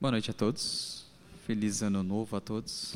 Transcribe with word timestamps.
Boa 0.00 0.12
noite 0.12 0.30
a 0.30 0.32
todos. 0.32 1.04
Feliz 1.44 1.82
ano 1.82 2.04
novo 2.04 2.36
a 2.36 2.40
todos. 2.40 2.94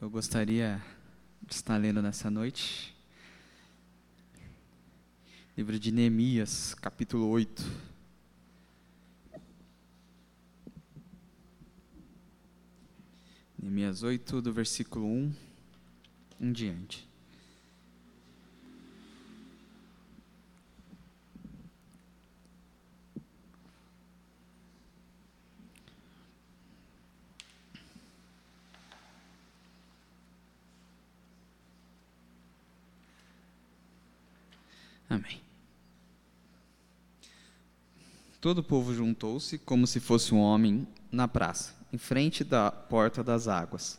Eu 0.00 0.08
gostaria 0.08 0.82
de 1.42 1.54
estar 1.54 1.76
lendo 1.76 2.00
nessa 2.00 2.30
noite 2.30 2.96
livro 5.54 5.78
de 5.78 5.92
Neemias, 5.92 6.72
capítulo 6.72 7.28
8. 7.28 7.62
Neemias 13.58 14.02
8, 14.02 14.40
do 14.40 14.50
versículo 14.50 15.04
1 15.04 15.34
em 16.40 16.52
diante. 16.52 17.06
Amém. 35.08 35.40
Todo 38.40 38.58
o 38.58 38.62
povo 38.62 38.94
juntou-se 38.94 39.58
como 39.58 39.86
se 39.86 39.98
fosse 39.98 40.34
um 40.34 40.38
homem 40.38 40.86
na 41.10 41.26
praça, 41.26 41.74
em 41.92 41.98
frente 41.98 42.44
da 42.44 42.70
porta 42.70 43.22
das 43.24 43.48
águas. 43.48 43.98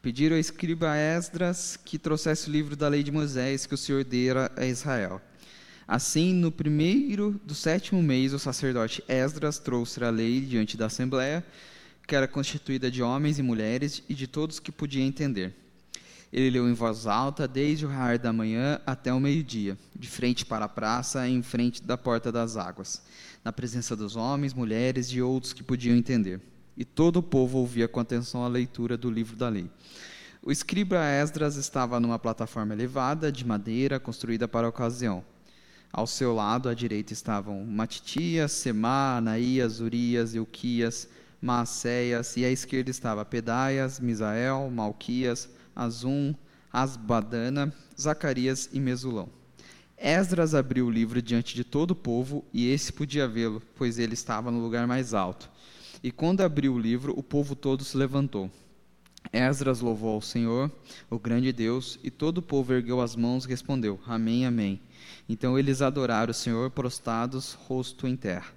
Pediram 0.00 0.36
ao 0.36 0.40
escriba 0.40 0.96
Esdras 0.96 1.76
que 1.76 1.98
trouxesse 1.98 2.48
o 2.48 2.52
livro 2.52 2.76
da 2.76 2.88
lei 2.88 3.02
de 3.02 3.10
Moisés 3.10 3.66
que 3.66 3.74
o 3.74 3.78
Senhor 3.78 4.04
dera 4.04 4.52
a 4.56 4.64
Israel. 4.66 5.20
Assim, 5.86 6.32
no 6.32 6.52
primeiro 6.52 7.40
do 7.44 7.54
sétimo 7.54 8.02
mês, 8.02 8.32
o 8.32 8.38
sacerdote 8.38 9.02
Esdras 9.08 9.58
trouxe 9.58 10.02
a 10.02 10.10
lei 10.10 10.40
diante 10.40 10.76
da 10.76 10.86
assembleia, 10.86 11.44
que 12.06 12.14
era 12.14 12.28
constituída 12.28 12.90
de 12.90 13.02
homens 13.02 13.38
e 13.38 13.42
mulheres 13.42 14.02
e 14.08 14.14
de 14.14 14.26
todos 14.26 14.58
que 14.60 14.72
podiam 14.72 15.06
entender. 15.06 15.54
Ele 16.34 16.50
leu 16.50 16.68
em 16.68 16.72
voz 16.72 17.06
alta 17.06 17.46
desde 17.46 17.86
o 17.86 17.88
raiar 17.88 18.18
da 18.18 18.32
manhã 18.32 18.80
até 18.84 19.14
o 19.14 19.20
meio-dia, 19.20 19.78
de 19.94 20.08
frente 20.08 20.44
para 20.44 20.64
a 20.64 20.68
praça, 20.68 21.28
em 21.28 21.40
frente 21.42 21.80
da 21.80 21.96
porta 21.96 22.32
das 22.32 22.56
águas, 22.56 23.00
na 23.44 23.52
presença 23.52 23.94
dos 23.94 24.16
homens, 24.16 24.52
mulheres 24.52 25.06
e 25.12 25.22
outros 25.22 25.52
que 25.52 25.62
podiam 25.62 25.96
entender. 25.96 26.40
E 26.76 26.84
todo 26.84 27.18
o 27.18 27.22
povo 27.22 27.58
ouvia 27.58 27.86
com 27.86 28.00
atenção 28.00 28.44
a 28.44 28.48
leitura 28.48 28.96
do 28.96 29.08
livro 29.08 29.36
da 29.36 29.48
lei. 29.48 29.70
O 30.42 30.50
escriba 30.50 30.98
Esdras 31.06 31.54
estava 31.54 32.00
numa 32.00 32.18
plataforma 32.18 32.74
elevada, 32.74 33.30
de 33.30 33.46
madeira, 33.46 34.00
construída 34.00 34.48
para 34.48 34.66
a 34.66 34.70
ocasião. 34.70 35.24
Ao 35.92 36.04
seu 36.04 36.34
lado, 36.34 36.68
à 36.68 36.74
direita, 36.74 37.12
estavam 37.12 37.64
Matitias, 37.64 38.50
Semá, 38.50 39.18
Anaías, 39.18 39.78
Urias, 39.78 40.34
Euquias, 40.34 41.08
Maacéias, 41.40 42.36
e 42.36 42.44
à 42.44 42.50
esquerda 42.50 42.90
estava 42.90 43.24
Pedaias, 43.24 44.00
Misael, 44.00 44.68
Malquias, 44.68 45.48
Azum, 45.74 46.34
Asbadana, 46.72 47.72
Zacarias 47.98 48.68
e 48.72 48.80
Mesulão. 48.80 49.28
Esdras 49.96 50.54
abriu 50.54 50.86
o 50.86 50.90
livro 50.90 51.22
diante 51.22 51.54
de 51.54 51.64
todo 51.64 51.92
o 51.92 51.96
povo, 51.96 52.44
e 52.52 52.68
esse 52.68 52.92
podia 52.92 53.28
vê-lo, 53.28 53.62
pois 53.76 53.98
ele 53.98 54.14
estava 54.14 54.50
no 54.50 54.60
lugar 54.60 54.86
mais 54.86 55.14
alto. 55.14 55.50
E 56.02 56.10
quando 56.10 56.42
abriu 56.42 56.74
o 56.74 56.78
livro, 56.78 57.14
o 57.16 57.22
povo 57.22 57.54
todo 57.54 57.84
se 57.84 57.96
levantou. 57.96 58.50
Esdras 59.32 59.80
louvou 59.80 60.14
ao 60.14 60.20
Senhor, 60.20 60.70
o 61.08 61.18
grande 61.18 61.52
Deus, 61.52 61.98
e 62.02 62.10
todo 62.10 62.38
o 62.38 62.42
povo 62.42 62.72
ergueu 62.72 63.00
as 63.00 63.16
mãos 63.16 63.44
e 63.44 63.48
respondeu: 63.48 63.98
Amém, 64.06 64.44
Amém. 64.44 64.80
Então 65.28 65.58
eles 65.58 65.80
adoraram 65.80 66.30
o 66.30 66.34
Senhor 66.34 66.70
prostrados, 66.70 67.54
rosto 67.54 68.06
em 68.06 68.16
terra. 68.16 68.52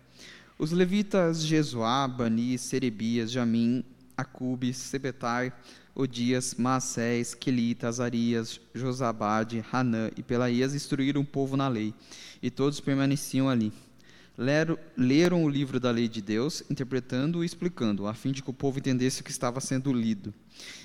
Os 0.60 0.72
levitas 0.72 1.46
Jesuá, 1.46 2.08
Bani, 2.08 2.58
Serebias, 2.58 3.32
Jamim, 3.32 3.84
Acube, 4.18 4.74
Sebetai, 4.74 5.54
Odias, 6.00 6.54
Maacés, 6.54 7.34
Quelita, 7.34 7.88
Azarias, 7.88 8.62
Josabade, 8.72 9.66
Hanã 9.74 10.12
e 10.16 10.22
Pelaías 10.22 10.76
instruíram 10.76 11.22
o 11.22 11.26
povo 11.26 11.58
na 11.58 11.68
lei, 11.68 11.92
e 12.40 12.52
todos 12.52 12.80
permaneciam 12.80 13.50
ali. 13.50 13.74
Leram, 14.38 14.78
leram 14.96 15.44
o 15.44 15.50
livro 15.50 15.80
da 15.80 15.90
lei 15.90 16.08
de 16.08 16.22
Deus, 16.22 16.62
interpretando 16.70 17.44
e 17.44 17.48
explicando, 17.48 18.06
a 18.06 18.14
fim 18.14 18.32
de 18.32 18.44
que 18.44 18.50
o 18.52 18.54
povo 18.54 18.78
entendesse 18.78 19.22
o 19.22 19.24
que 19.24 19.32
estava 19.32 19.60
sendo 19.60 19.92
lido. 19.92 20.32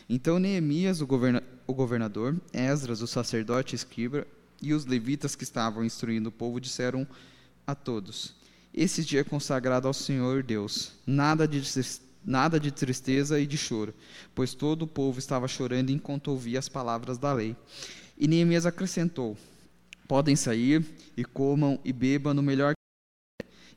Então 0.08 0.38
Neemias, 0.38 1.02
o, 1.02 1.06
governa, 1.06 1.42
o 1.66 1.74
governador, 1.74 2.40
Esdras, 2.50 3.02
o 3.02 3.06
sacerdote 3.06 3.74
escriba, 3.74 4.26
e 4.62 4.72
os 4.72 4.86
levitas 4.86 5.36
que 5.36 5.44
estavam 5.44 5.84
instruindo 5.84 6.30
o 6.30 6.32
povo 6.32 6.58
disseram 6.58 7.06
a 7.66 7.74
todos: 7.74 8.34
Esse 8.72 9.04
dia 9.04 9.20
é 9.20 9.24
consagrado 9.24 9.86
ao 9.86 9.92
Senhor 9.92 10.42
Deus. 10.42 10.92
Nada 11.06 11.46
de 11.46 11.60
nada 12.24 12.58
de 12.58 12.70
tristeza 12.70 13.38
e 13.40 13.46
de 13.46 13.56
choro, 13.56 13.94
pois 14.34 14.54
todo 14.54 14.82
o 14.82 14.86
povo 14.86 15.18
estava 15.18 15.48
chorando 15.48 15.90
enquanto 15.90 16.28
ouvia 16.28 16.58
as 16.58 16.68
palavras 16.68 17.18
da 17.18 17.32
lei. 17.32 17.56
E 18.16 18.28
Neemias 18.28 18.66
acrescentou: 18.66 19.36
Podem 20.06 20.36
sair 20.36 20.84
e 21.16 21.24
comam 21.24 21.78
e 21.84 21.92
bebam 21.92 22.34
no 22.34 22.42
melhor 22.42 22.74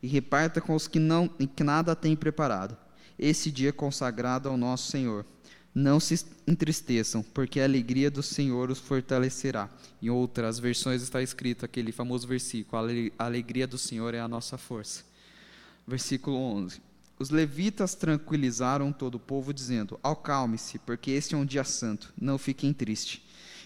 e 0.02 0.08
reparta 0.08 0.62
com 0.62 0.76
os 0.76 0.88
que 0.88 1.00
não 1.00 1.28
que 1.28 1.64
nada 1.64 1.96
têm 1.96 2.16
preparado. 2.16 2.78
Esse 3.18 3.50
dia 3.50 3.70
é 3.70 3.72
consagrado 3.72 4.50
ao 4.50 4.58
nosso 4.58 4.92
Senhor. 4.92 5.26
Não 5.74 6.00
se 6.00 6.26
entristeçam, 6.48 7.22
porque 7.22 7.60
a 7.60 7.66
alegria 7.66 8.10
do 8.10 8.24
Senhor 8.24 8.70
os 8.70 8.80
fortalecerá. 8.80 9.70
Em 10.02 10.10
outras 10.10 10.60
versões 10.60 11.02
está 11.02 11.22
escrito 11.22 11.66
aquele 11.66 11.92
famoso 11.92 12.28
versículo: 12.28 12.82
A 13.18 13.26
alegria 13.26 13.68
do 13.68 13.78
Senhor 13.78 14.14
é 14.14 14.20
a 14.20 14.28
nossa 14.28 14.58
força. 14.58 15.04
Versículo 15.88 16.38
11. 16.38 16.82
Os 17.18 17.30
levitas 17.30 17.96
tranquilizaram 17.96 18.92
todo 18.92 19.16
o 19.16 19.20
povo, 19.20 19.54
dizendo: 19.54 20.00
Acalme-se, 20.04 20.80
porque 20.80 21.12
este 21.12 21.34
é 21.34 21.38
um 21.38 21.46
dia 21.46 21.64
santo, 21.64 22.14
não 22.20 22.38
fiquem 22.38 22.74
tristes. 22.74 23.22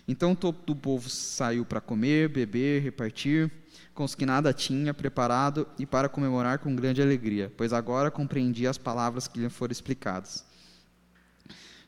Então 0.07 0.33
todo 0.33 0.71
o 0.71 0.75
povo 0.75 1.09
saiu 1.09 1.65
para 1.65 1.81
comer, 1.81 2.29
beber, 2.29 2.81
repartir, 2.81 3.51
com 3.93 4.03
os 4.03 4.15
que 4.15 4.25
nada 4.25 4.53
tinha 4.53 4.93
preparado 4.93 5.67
e 5.77 5.85
para 5.85 6.09
comemorar 6.09 6.59
com 6.59 6.75
grande 6.75 7.01
alegria, 7.01 7.51
pois 7.55 7.73
agora 7.73 8.09
compreendia 8.09 8.69
as 8.69 8.77
palavras 8.77 9.27
que 9.27 9.39
lhe 9.39 9.49
foram 9.49 9.71
explicadas. 9.71 10.48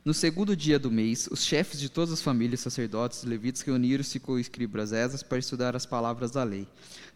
No 0.04 0.12
segundo 0.12 0.56
dia 0.56 0.80
do 0.80 0.90
mês, 0.90 1.28
os 1.30 1.44
chefes 1.44 1.78
de 1.78 1.88
todas 1.88 2.12
as 2.12 2.20
famílias, 2.20 2.58
sacerdotes 2.58 3.22
e 3.22 3.26
levitas 3.26 3.62
reuniram-se 3.62 4.18
com 4.18 4.32
o 4.32 4.38
escriba 4.40 4.82
Esdras 4.82 5.22
para 5.22 5.38
estudar 5.38 5.76
as 5.76 5.86
palavras 5.86 6.32
da 6.32 6.42
lei, 6.42 6.66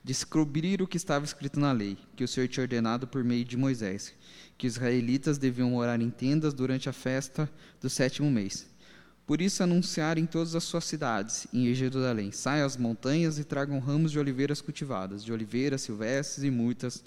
descobrir 0.04 0.80
o 0.80 0.86
que 0.86 0.96
estava 0.96 1.24
escrito 1.24 1.58
na 1.58 1.72
lei, 1.72 1.98
que 2.14 2.22
o 2.22 2.28
Senhor 2.28 2.46
tinha 2.46 2.62
ordenado 2.62 3.08
por 3.08 3.24
meio 3.24 3.44
de 3.44 3.56
Moisés, 3.56 4.14
que 4.56 4.68
os 4.68 4.74
israelitas 4.74 5.36
deviam 5.36 5.70
morar 5.70 6.00
em 6.00 6.10
tendas 6.10 6.54
durante 6.54 6.88
a 6.88 6.92
festa 6.92 7.50
do 7.80 7.90
sétimo 7.90 8.30
mês. 8.30 8.68
Por 9.26 9.40
isso 9.40 9.64
anunciaram 9.64 10.22
em 10.22 10.26
todas 10.26 10.54
as 10.54 10.62
suas 10.62 10.84
cidades, 10.84 11.48
em 11.52 11.74
Jerusalém, 11.74 12.30
saiam 12.30 12.64
às 12.64 12.76
montanhas 12.76 13.36
e 13.36 13.42
tragam 13.42 13.80
ramos 13.80 14.12
de 14.12 14.20
oliveiras 14.20 14.60
cultivadas, 14.60 15.24
de 15.24 15.32
oliveiras 15.32 15.82
silvestres 15.82 16.44
e 16.44 16.52
muitas, 16.52 17.02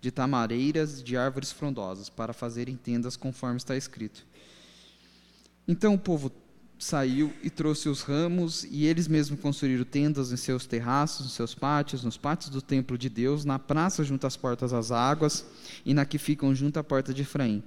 de 0.00 0.12
tamareiras 0.12 1.00
e 1.00 1.02
de 1.02 1.16
árvores 1.16 1.50
frondosas, 1.50 2.08
para 2.08 2.32
fazerem 2.32 2.76
tendas 2.76 3.16
conforme 3.16 3.56
está 3.56 3.76
escrito. 3.76 4.24
Então 5.66 5.94
o 5.94 5.98
povo 5.98 6.30
saiu 6.78 7.32
e 7.42 7.48
trouxe 7.48 7.88
os 7.88 8.02
ramos, 8.02 8.64
e 8.64 8.84
eles 8.84 9.08
mesmos 9.08 9.40
construíram 9.40 9.84
tendas 9.84 10.32
em 10.32 10.36
seus 10.36 10.66
terraços, 10.66 11.26
em 11.26 11.30
seus 11.30 11.54
pátios, 11.54 12.04
nos 12.04 12.18
pátios 12.18 12.50
do 12.50 12.60
templo 12.60 12.98
de 12.98 13.08
Deus, 13.08 13.44
na 13.44 13.58
praça 13.58 14.04
junto 14.04 14.26
às 14.26 14.36
portas 14.36 14.72
das 14.72 14.90
águas, 14.90 15.46
e 15.84 15.94
na 15.94 16.04
que 16.04 16.18
ficam 16.18 16.54
junto 16.54 16.78
à 16.78 16.84
porta 16.84 17.14
de 17.14 17.22
Efraim. 17.22 17.62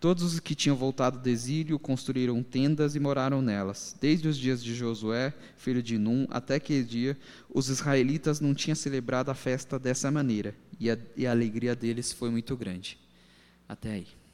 Todos 0.00 0.24
os 0.24 0.40
que 0.40 0.54
tinham 0.54 0.76
voltado 0.76 1.18
do 1.18 1.28
exílio 1.28 1.78
construíram 1.78 2.42
tendas 2.42 2.94
e 2.94 3.00
moraram 3.00 3.40
nelas. 3.40 3.96
Desde 3.98 4.28
os 4.28 4.36
dias 4.36 4.62
de 4.62 4.74
Josué, 4.74 5.32
filho 5.56 5.82
de 5.82 5.96
Num, 5.96 6.26
até 6.28 6.56
aquele 6.56 6.84
dia, 6.84 7.16
os 7.48 7.68
israelitas 7.68 8.40
não 8.40 8.54
tinham 8.54 8.74
celebrado 8.74 9.30
a 9.30 9.34
festa 9.34 9.78
dessa 9.78 10.10
maneira, 10.10 10.54
e 10.78 10.90
a, 10.90 10.98
e 11.16 11.26
a 11.26 11.30
alegria 11.30 11.74
deles 11.74 12.12
foi 12.12 12.30
muito 12.30 12.56
grande. 12.56 12.98
Até 13.68 13.92
aí. 13.92 14.25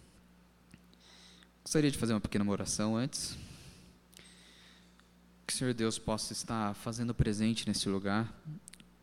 Gostaria 1.65 1.91
de 1.91 1.97
fazer 1.97 2.13
uma 2.13 2.21
pequena 2.21 2.49
oração 2.51 2.97
antes. 2.97 3.37
Que 5.47 5.53
o 5.53 5.57
Senhor 5.57 5.73
Deus 5.73 5.99
possa 5.99 6.33
estar 6.33 6.75
fazendo 6.75 7.15
presente 7.15 7.67
nesse 7.69 7.89
lugar. 7.89 8.33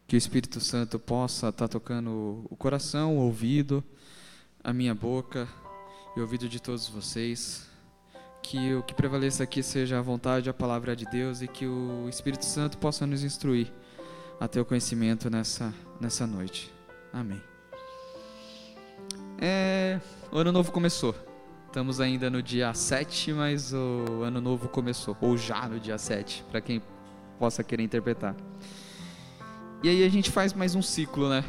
Que 0.06 0.15
o 0.15 0.17
Espírito 0.17 0.59
Santo 0.59 1.00
possa 1.00 1.50
estar 1.50 1.67
tocando 1.67 2.45
o 2.50 2.56
coração, 2.57 3.17
o 3.17 3.21
ouvido, 3.21 3.83
a 4.63 4.73
minha 4.73 4.94
boca 4.94 5.47
e 6.15 6.19
o 6.19 6.23
ouvido 6.23 6.50
de 6.50 6.59
todos 6.59 6.88
vocês. 6.88 7.65
Que 8.44 8.73
o 8.73 8.83
que 8.83 8.94
prevaleça 8.94 9.44
aqui 9.44 9.63
seja 9.63 10.00
a 10.00 10.01
vontade, 10.01 10.50
a 10.50 10.53
palavra 10.53 10.95
de 10.95 11.05
Deus 11.05 11.41
e 11.41 11.47
que 11.47 11.65
o 11.65 12.09
Espírito 12.09 12.45
Santo 12.45 12.77
possa 12.77 13.07
nos 13.07 13.23
instruir 13.23 13.71
até 14.39 14.59
o 14.59 14.65
conhecimento 14.65 15.29
nessa, 15.29 15.73
nessa 16.00 16.27
noite. 16.27 16.73
Amém. 17.13 17.41
É, 19.39 20.00
o 20.31 20.38
ano 20.38 20.51
novo 20.51 20.71
começou. 20.71 21.28
Estamos 21.69 22.01
ainda 22.01 22.31
no 22.31 22.42
dia 22.42 22.74
7, 22.74 23.31
mas 23.31 23.71
o 23.74 24.24
ano 24.24 24.42
novo 24.42 24.68
começou, 24.68 25.16
ou 25.21 25.38
já 25.38 25.68
no 25.68 25.80
dia 25.80 26.00
7, 26.00 26.44
para 26.50 26.60
quem 26.60 26.81
possa 27.38 27.63
querer 27.63 27.83
interpretar. 27.83 28.36
E 29.83 29.88
aí 29.88 30.04
a 30.04 30.10
gente 30.10 30.31
faz 30.31 30.51
mais 30.51 30.74
um 30.74 30.81
ciclo, 30.81 31.30
né? 31.30 31.45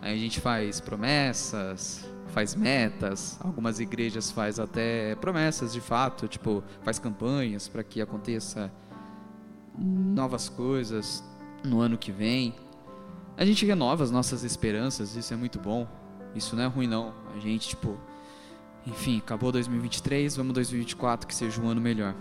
Aí 0.00 0.14
a 0.14 0.16
gente 0.16 0.40
faz 0.40 0.80
promessas, 0.80 2.08
faz 2.28 2.54
metas, 2.54 3.38
algumas 3.44 3.80
igrejas 3.80 4.30
faz 4.30 4.58
até 4.58 5.14
promessas 5.16 5.74
de 5.74 5.80
fato, 5.82 6.26
tipo, 6.26 6.64
faz 6.80 6.98
campanhas 6.98 7.68
para 7.68 7.84
que 7.84 8.00
aconteça 8.00 8.72
novas 9.78 10.48
coisas 10.48 11.22
no 11.62 11.82
ano 11.82 11.98
que 11.98 12.10
vem. 12.10 12.54
A 13.36 13.44
gente 13.44 13.66
renova 13.66 14.04
as 14.04 14.10
nossas 14.10 14.42
esperanças, 14.42 15.14
isso 15.16 15.34
é 15.34 15.36
muito 15.36 15.58
bom. 15.58 15.86
Isso 16.34 16.56
não 16.56 16.62
é 16.62 16.66
ruim 16.66 16.86
não. 16.86 17.12
A 17.36 17.38
gente, 17.38 17.68
tipo, 17.68 17.98
enfim, 18.86 19.18
acabou 19.18 19.52
2023, 19.52 20.36
vamos 20.36 20.52
2024 20.54 21.26
que 21.26 21.34
seja 21.34 21.60
um 21.60 21.68
ano 21.68 21.80
melhor. 21.80 22.14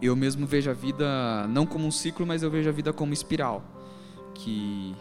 Eu 0.00 0.14
mesmo 0.14 0.46
vejo 0.46 0.70
a 0.70 0.74
vida 0.74 1.46
não 1.48 1.66
como 1.66 1.86
um 1.86 1.90
ciclo, 1.90 2.26
mas 2.26 2.42
eu 2.42 2.50
vejo 2.50 2.68
a 2.68 2.72
vida 2.72 2.92
como 2.92 3.12
espiral, 3.12 3.64
que 4.34 4.94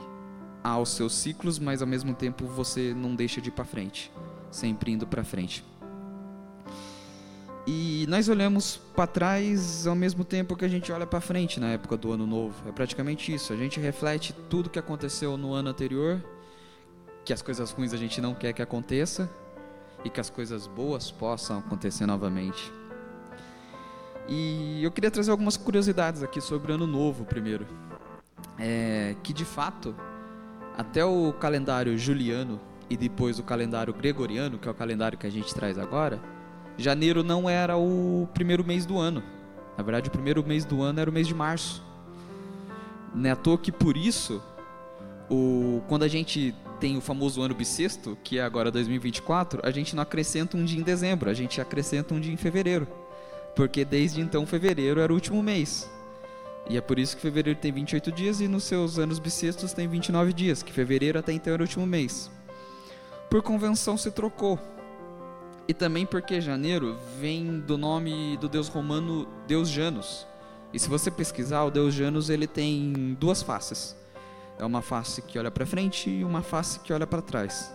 há 0.63 0.77
os 0.79 0.89
seus 0.89 1.13
ciclos, 1.13 1.59
mas 1.59 1.81
ao 1.81 1.87
mesmo 1.87 2.13
tempo 2.13 2.45
você 2.45 2.93
não 2.93 3.15
deixa 3.15 3.41
de 3.41 3.49
ir 3.49 3.51
para 3.51 3.65
frente, 3.65 4.11
sempre 4.49 4.91
indo 4.91 5.05
para 5.05 5.23
frente. 5.23 5.63
E 7.65 8.05
nós 8.09 8.27
olhamos 8.27 8.77
para 8.93 9.07
trás 9.07 9.87
ao 9.87 9.95
mesmo 9.95 10.25
tempo 10.25 10.55
que 10.55 10.65
a 10.65 10.67
gente 10.67 10.91
olha 10.91 11.07
para 11.07 11.21
frente 11.21 11.59
na 11.61 11.69
época 11.69 11.95
do 11.95 12.11
ano 12.11 12.27
novo. 12.27 12.67
É 12.67 12.73
praticamente 12.73 13.33
isso. 13.33 13.53
A 13.53 13.55
gente 13.55 13.79
reflete 13.79 14.33
tudo 14.49 14.69
que 14.69 14.77
aconteceu 14.77 15.37
no 15.37 15.53
ano 15.53 15.69
anterior, 15.69 16.21
que 17.23 17.31
as 17.31 17.41
coisas 17.41 17.71
ruins 17.71 17.93
a 17.93 17.97
gente 17.97 18.19
não 18.19 18.33
quer 18.33 18.51
que 18.51 18.61
aconteça 18.61 19.29
e 20.03 20.09
que 20.09 20.19
as 20.19 20.29
coisas 20.29 20.67
boas 20.67 21.11
possam 21.11 21.59
acontecer 21.59 22.05
novamente. 22.05 22.71
E 24.27 24.83
eu 24.83 24.91
queria 24.91 25.11
trazer 25.11 25.31
algumas 25.31 25.57
curiosidades 25.57 26.23
aqui 26.23 26.39
sobre 26.39 26.71
o 26.71 26.75
ano 26.75 26.87
novo 26.87 27.25
primeiro. 27.25 27.65
É, 28.57 29.15
que 29.23 29.33
de 29.33 29.45
fato, 29.45 29.95
até 30.77 31.03
o 31.03 31.33
calendário 31.33 31.97
juliano 31.97 32.59
e 32.89 32.95
depois 32.95 33.39
o 33.39 33.43
calendário 33.43 33.93
gregoriano, 33.93 34.57
que 34.57 34.67
é 34.67 34.71
o 34.71 34.73
calendário 34.73 35.17
que 35.17 35.27
a 35.27 35.29
gente 35.29 35.53
traz 35.53 35.77
agora, 35.77 36.19
janeiro 36.77 37.23
não 37.23 37.49
era 37.49 37.77
o 37.77 38.27
primeiro 38.33 38.63
mês 38.63 38.85
do 38.85 38.97
ano. 38.97 39.23
Na 39.77 39.83
verdade, 39.83 40.09
o 40.09 40.11
primeiro 40.11 40.45
mês 40.45 40.65
do 40.65 40.81
ano 40.81 40.99
era 40.99 41.09
o 41.09 41.13
mês 41.13 41.27
de 41.27 41.33
março. 41.33 41.83
Não 43.13 43.29
é 43.29 43.31
à 43.31 43.35
toa 43.35 43.57
que 43.57 43.71
por 43.71 43.97
isso, 43.97 44.41
o, 45.29 45.81
quando 45.87 46.03
a 46.03 46.07
gente 46.07 46.55
tem 46.83 46.97
o 46.97 47.01
famoso 47.01 47.41
ano 47.41 47.55
bissexto, 47.55 48.17
que 48.25 48.39
é 48.39 48.43
agora 48.43 48.69
2024, 48.69 49.61
a 49.63 49.71
gente 49.71 49.95
não 49.95 50.03
acrescenta 50.03 50.57
um 50.57 50.65
dia 50.65 50.77
em 50.77 50.83
dezembro, 50.83 51.29
a 51.29 51.33
gente 51.33 51.61
acrescenta 51.61 52.13
um 52.13 52.19
dia 52.19 52.33
em 52.33 52.35
fevereiro. 52.35 52.85
Porque 53.55 53.85
desde 53.85 54.19
então 54.19 54.45
fevereiro 54.45 54.99
era 54.99 55.09
o 55.09 55.15
último 55.15 55.41
mês. 55.41 55.89
E 56.69 56.75
é 56.75 56.81
por 56.81 56.99
isso 56.99 57.15
que 57.15 57.21
fevereiro 57.21 57.57
tem 57.57 57.71
28 57.71 58.11
dias 58.11 58.41
e 58.41 58.49
nos 58.49 58.65
seus 58.65 58.99
anos 58.99 59.17
bissextos 59.17 59.71
tem 59.71 59.87
29 59.87 60.33
dias, 60.33 60.61
que 60.61 60.73
fevereiro 60.73 61.17
até 61.17 61.31
então 61.31 61.53
era 61.53 61.63
o 61.63 61.65
último 61.65 61.87
mês. 61.87 62.29
Por 63.29 63.41
convenção 63.41 63.95
se 63.95 64.11
trocou. 64.11 64.59
E 65.65 65.73
também 65.73 66.05
porque 66.05 66.41
janeiro 66.41 66.97
vem 67.17 67.61
do 67.61 67.77
nome 67.77 68.35
do 68.41 68.49
deus 68.49 68.67
romano 68.67 69.25
Deus 69.47 69.69
Janus. 69.69 70.27
E 70.73 70.79
se 70.79 70.89
você 70.89 71.09
pesquisar, 71.09 71.63
o 71.63 71.71
deus 71.71 71.93
Janus 71.93 72.29
ele 72.29 72.45
tem 72.45 73.15
duas 73.17 73.41
faces. 73.41 74.02
É 74.57 74.65
uma 74.65 74.81
face 74.81 75.21
que 75.21 75.37
olha 75.37 75.51
para 75.51 75.65
frente 75.65 76.09
e 76.09 76.23
uma 76.23 76.41
face 76.41 76.79
que 76.79 76.93
olha 76.93 77.07
para 77.07 77.21
trás. 77.21 77.73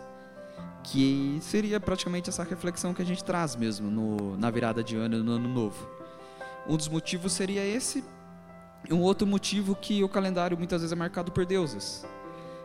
Que 0.85 1.39
seria 1.41 1.81
praticamente 1.81 2.31
essa 2.31 2.45
reflexão 2.45 2.95
que 2.95 3.03
a 3.03 3.05
gente 3.05 3.23
traz 3.25 3.57
mesmo 3.57 3.91
no, 3.91 4.37
na 4.37 4.51
virada 4.51 4.83
de 4.83 4.97
ano 4.97 5.23
no 5.23 5.33
ano 5.33 5.49
novo. 5.49 5.89
Um 6.69 6.77
dos 6.77 6.89
motivos 6.89 7.33
seria 7.33 7.65
esse, 7.65 8.05
um 8.91 9.01
outro 9.01 9.27
motivo 9.27 9.75
que 9.75 10.03
o 10.05 10.09
calendário 10.09 10.57
muitas 10.57 10.81
vezes 10.81 10.93
é 10.93 10.97
marcado 10.97 11.33
por 11.33 11.45
deuses. 11.45 12.07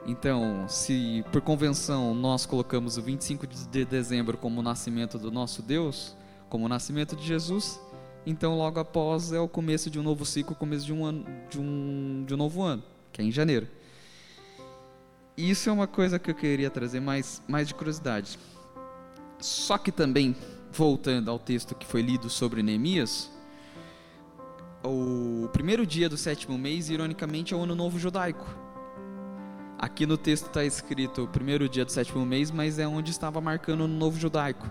Então, 0.06 0.66
se 0.68 1.24
por 1.32 1.42
convenção 1.42 2.14
nós 2.14 2.46
colocamos 2.46 2.98
o 2.98 3.02
25 3.02 3.48
de 3.48 3.86
dezembro 3.86 4.38
como 4.38 4.60
o 4.60 4.64
nascimento 4.64 5.18
do 5.18 5.32
nosso 5.32 5.62
Deus, 5.62 6.16
como 6.50 6.66
o 6.66 6.70
nascimento 6.70 7.16
de 7.16 7.26
Jesus, 7.26 7.80
então 8.26 8.58
logo 8.58 8.80
após 8.80 9.32
é 9.32 9.40
o 9.40 9.48
começo 9.48 9.90
de 9.90 10.00
um 10.00 10.04
novo 10.04 10.26
ciclo, 10.26 10.54
o 10.54 10.56
começo 10.56 10.86
de 10.86 10.94
um, 10.94 11.06
ano, 11.06 11.26
de 11.50 11.60
um, 11.60 12.24
de 12.26 12.34
um 12.34 12.38
novo 12.38 12.62
ano, 12.62 12.84
que 13.12 13.22
é 13.22 13.26
em 13.26 13.32
janeiro. 13.32 13.68
Isso 15.36 15.68
é 15.68 15.74
uma 15.74 15.88
coisa 15.88 16.20
que 16.20 16.30
eu 16.30 16.36
queria 16.36 16.70
trazer 16.70 17.00
mais, 17.00 17.42
mais 17.48 17.68
de 17.68 17.74
curiosidade. 17.74 18.38
Só 19.40 19.80
que 19.80 19.92
também, 19.92 20.36
voltando 20.72 21.32
ao 21.32 21.40
texto 21.40 21.74
que 21.74 21.88
foi 21.88 22.04
lido 22.04 22.30
sobre 22.30 22.62
Neemias, 22.62 23.32
o 24.84 25.50
primeiro 25.52 25.88
dia 25.88 26.08
do 26.08 26.18
sétimo 26.18 26.56
mês, 26.56 26.90
ironicamente, 26.90 27.54
é 27.54 27.58
o 27.58 27.64
ano 27.64 27.74
novo 27.74 27.98
judaico. 27.98 28.46
Aqui 29.80 30.06
no 30.06 30.18
texto 30.18 30.48
está 30.48 30.64
escrito 30.64 31.24
o 31.24 31.28
primeiro 31.28 31.68
dia 31.68 31.84
do 31.84 31.92
sétimo 31.92 32.24
mês, 32.26 32.52
mas 32.52 32.78
é 32.78 32.88
onde 32.88 33.10
estava 33.10 33.42
marcando 33.42 33.82
o 33.82 33.84
ano 33.86 33.96
novo 33.96 34.20
judaico. 34.20 34.70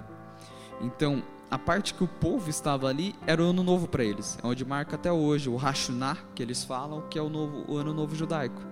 Então, 0.80 1.24
a 1.50 1.58
parte 1.58 1.92
que 1.92 2.04
o 2.04 2.08
povo 2.08 2.48
estava 2.48 2.86
ali 2.88 3.16
era 3.26 3.42
o 3.42 3.46
ano 3.46 3.64
novo 3.64 3.88
para 3.88 4.04
eles. 4.04 4.38
É 4.42 4.46
onde 4.46 4.64
marca 4.64 4.94
até 4.94 5.12
hoje 5.12 5.50
o 5.50 5.58
Hashuná, 5.58 6.16
que 6.36 6.42
eles 6.42 6.62
falam, 6.62 7.02
que 7.10 7.18
é 7.18 7.22
o, 7.22 7.28
novo, 7.28 7.64
o 7.66 7.76
ano 7.76 7.92
novo 7.92 8.14
judaico. 8.14 8.62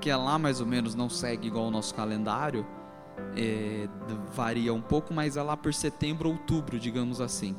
Que 0.00 0.10
é 0.10 0.16
lá 0.16 0.38
mais 0.38 0.60
ou 0.60 0.66
menos, 0.66 0.94
não 0.94 1.08
segue 1.08 1.48
igual 1.48 1.66
o 1.66 1.70
nosso 1.70 1.94
calendário, 1.94 2.66
é, 3.36 3.88
varia 4.34 4.74
um 4.74 4.80
pouco, 4.80 5.14
mas 5.14 5.36
é 5.36 5.42
lá 5.42 5.56
por 5.56 5.72
setembro, 5.72 6.28
outubro, 6.28 6.78
digamos 6.78 7.20
assim 7.20 7.56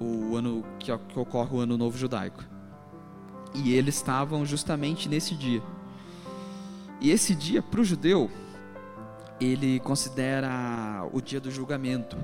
o 0.00 0.36
ano 0.36 0.64
que, 0.78 0.96
que 0.96 1.18
ocorre 1.18 1.56
o 1.56 1.60
ano 1.60 1.76
novo 1.76 1.96
judaico. 1.96 2.44
E 3.54 3.72
eles 3.74 3.96
estavam 3.96 4.44
justamente 4.44 5.08
nesse 5.08 5.34
dia. 5.34 5.62
E 7.00 7.10
esse 7.10 7.34
dia 7.34 7.62
para 7.62 7.80
o 7.80 7.84
judeu 7.84 8.30
ele 9.40 9.80
considera 9.80 11.08
o 11.12 11.20
dia 11.20 11.40
do 11.40 11.50
julgamento, 11.50 12.16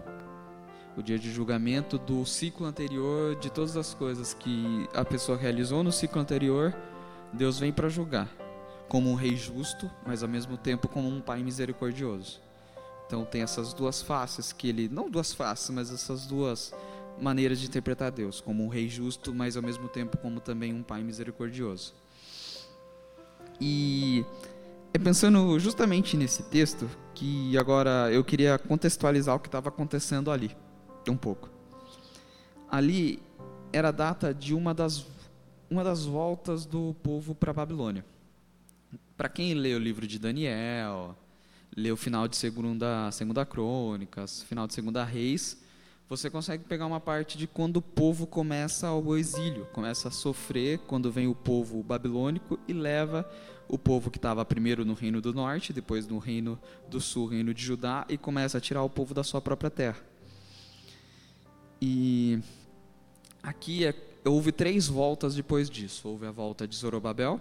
o 0.96 1.02
dia 1.02 1.18
de 1.18 1.30
julgamento 1.30 1.98
do 1.98 2.24
ciclo 2.24 2.66
anterior 2.66 3.34
de 3.36 3.50
todas 3.50 3.76
as 3.76 3.94
coisas 3.94 4.32
que 4.32 4.88
a 4.94 5.04
pessoa 5.04 5.36
realizou 5.36 5.82
no 5.82 5.90
ciclo 5.90 6.20
anterior, 6.20 6.74
Deus 7.32 7.58
vem 7.58 7.72
para 7.72 7.88
julgar, 7.88 8.28
como 8.90 9.08
um 9.08 9.14
rei 9.14 9.36
justo, 9.36 9.88
mas 10.04 10.20
ao 10.24 10.28
mesmo 10.28 10.56
tempo 10.56 10.88
como 10.88 11.08
um 11.08 11.20
pai 11.20 11.44
misericordioso. 11.44 12.40
Então 13.06 13.24
tem 13.24 13.40
essas 13.40 13.72
duas 13.72 14.02
faces 14.02 14.52
que 14.52 14.68
ele, 14.68 14.88
não 14.88 15.08
duas 15.08 15.32
faces, 15.32 15.70
mas 15.70 15.92
essas 15.92 16.26
duas 16.26 16.74
maneiras 17.20 17.60
de 17.60 17.68
interpretar 17.68 18.10
Deus, 18.10 18.40
como 18.40 18.64
um 18.64 18.68
rei 18.68 18.88
justo, 18.88 19.32
mas 19.32 19.56
ao 19.56 19.62
mesmo 19.62 19.88
tempo 19.88 20.18
como 20.18 20.40
também 20.40 20.74
um 20.74 20.82
pai 20.82 21.04
misericordioso. 21.04 21.94
E 23.60 24.24
é 24.92 24.98
pensando 24.98 25.56
justamente 25.60 26.16
nesse 26.16 26.42
texto 26.42 26.90
que 27.14 27.56
agora 27.56 28.10
eu 28.10 28.24
queria 28.24 28.58
contextualizar 28.58 29.36
o 29.36 29.38
que 29.38 29.46
estava 29.46 29.68
acontecendo 29.68 30.32
ali, 30.32 30.50
um 31.08 31.16
pouco. 31.16 31.48
Ali 32.68 33.22
era 33.72 33.90
a 33.90 33.92
data 33.92 34.34
de 34.34 34.52
uma 34.52 34.74
das, 34.74 35.06
uma 35.70 35.84
das 35.84 36.04
voltas 36.04 36.66
do 36.66 36.96
povo 37.04 37.36
para 37.36 37.52
a 37.52 37.54
Babilônia. 37.54 38.04
Para 39.20 39.28
quem 39.28 39.52
lê 39.52 39.74
o 39.74 39.78
livro 39.78 40.06
de 40.06 40.18
Daniel, 40.18 41.14
lê 41.76 41.92
o 41.92 41.96
final 41.98 42.26
de 42.26 42.36
segunda, 42.36 43.10
segunda 43.12 43.44
Crônicas, 43.44 44.44
final 44.44 44.66
de 44.66 44.72
Segunda 44.72 45.04
Reis, 45.04 45.62
você 46.08 46.30
consegue 46.30 46.64
pegar 46.64 46.86
uma 46.86 47.00
parte 47.00 47.36
de 47.36 47.46
quando 47.46 47.76
o 47.76 47.82
povo 47.82 48.26
começa 48.26 48.86
ao 48.86 49.18
exílio, 49.18 49.66
começa 49.74 50.08
a 50.08 50.10
sofrer 50.10 50.78
quando 50.86 51.12
vem 51.12 51.26
o 51.26 51.34
povo 51.34 51.82
babilônico 51.82 52.58
e 52.66 52.72
leva 52.72 53.30
o 53.68 53.76
povo 53.76 54.10
que 54.10 54.16
estava 54.16 54.42
primeiro 54.42 54.86
no 54.86 54.94
reino 54.94 55.20
do 55.20 55.34
norte, 55.34 55.70
depois 55.70 56.08
no 56.08 56.16
reino 56.16 56.58
do 56.88 56.98
sul, 56.98 57.26
reino 57.26 57.52
de 57.52 57.62
Judá, 57.62 58.06
e 58.08 58.16
começa 58.16 58.56
a 58.56 58.60
tirar 58.60 58.82
o 58.84 58.88
povo 58.88 59.12
da 59.12 59.22
sua 59.22 59.42
própria 59.42 59.68
terra. 59.68 60.00
E 61.78 62.40
aqui 63.42 63.84
é, 63.84 63.94
houve 64.24 64.50
três 64.50 64.88
voltas 64.88 65.34
depois 65.34 65.68
disso. 65.68 66.08
Houve 66.08 66.24
a 66.24 66.30
volta 66.30 66.66
de 66.66 66.74
Zorobabel, 66.74 67.38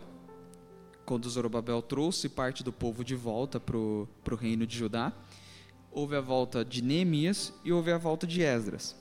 quando 1.09 1.27
Zorobabel 1.27 1.81
trouxe 1.81 2.29
parte 2.29 2.63
do 2.63 2.71
povo 2.71 3.03
de 3.03 3.15
volta 3.15 3.59
para 3.59 3.75
o 3.75 4.07
reino 4.39 4.67
de 4.67 4.77
Judá 4.77 5.11
houve 5.91 6.15
a 6.15 6.21
volta 6.21 6.63
de 6.63 6.83
Neemias 6.83 7.51
e 7.65 7.73
houve 7.73 7.91
a 7.91 7.97
volta 7.97 8.27
de 8.27 8.43
Esdras. 8.43 8.95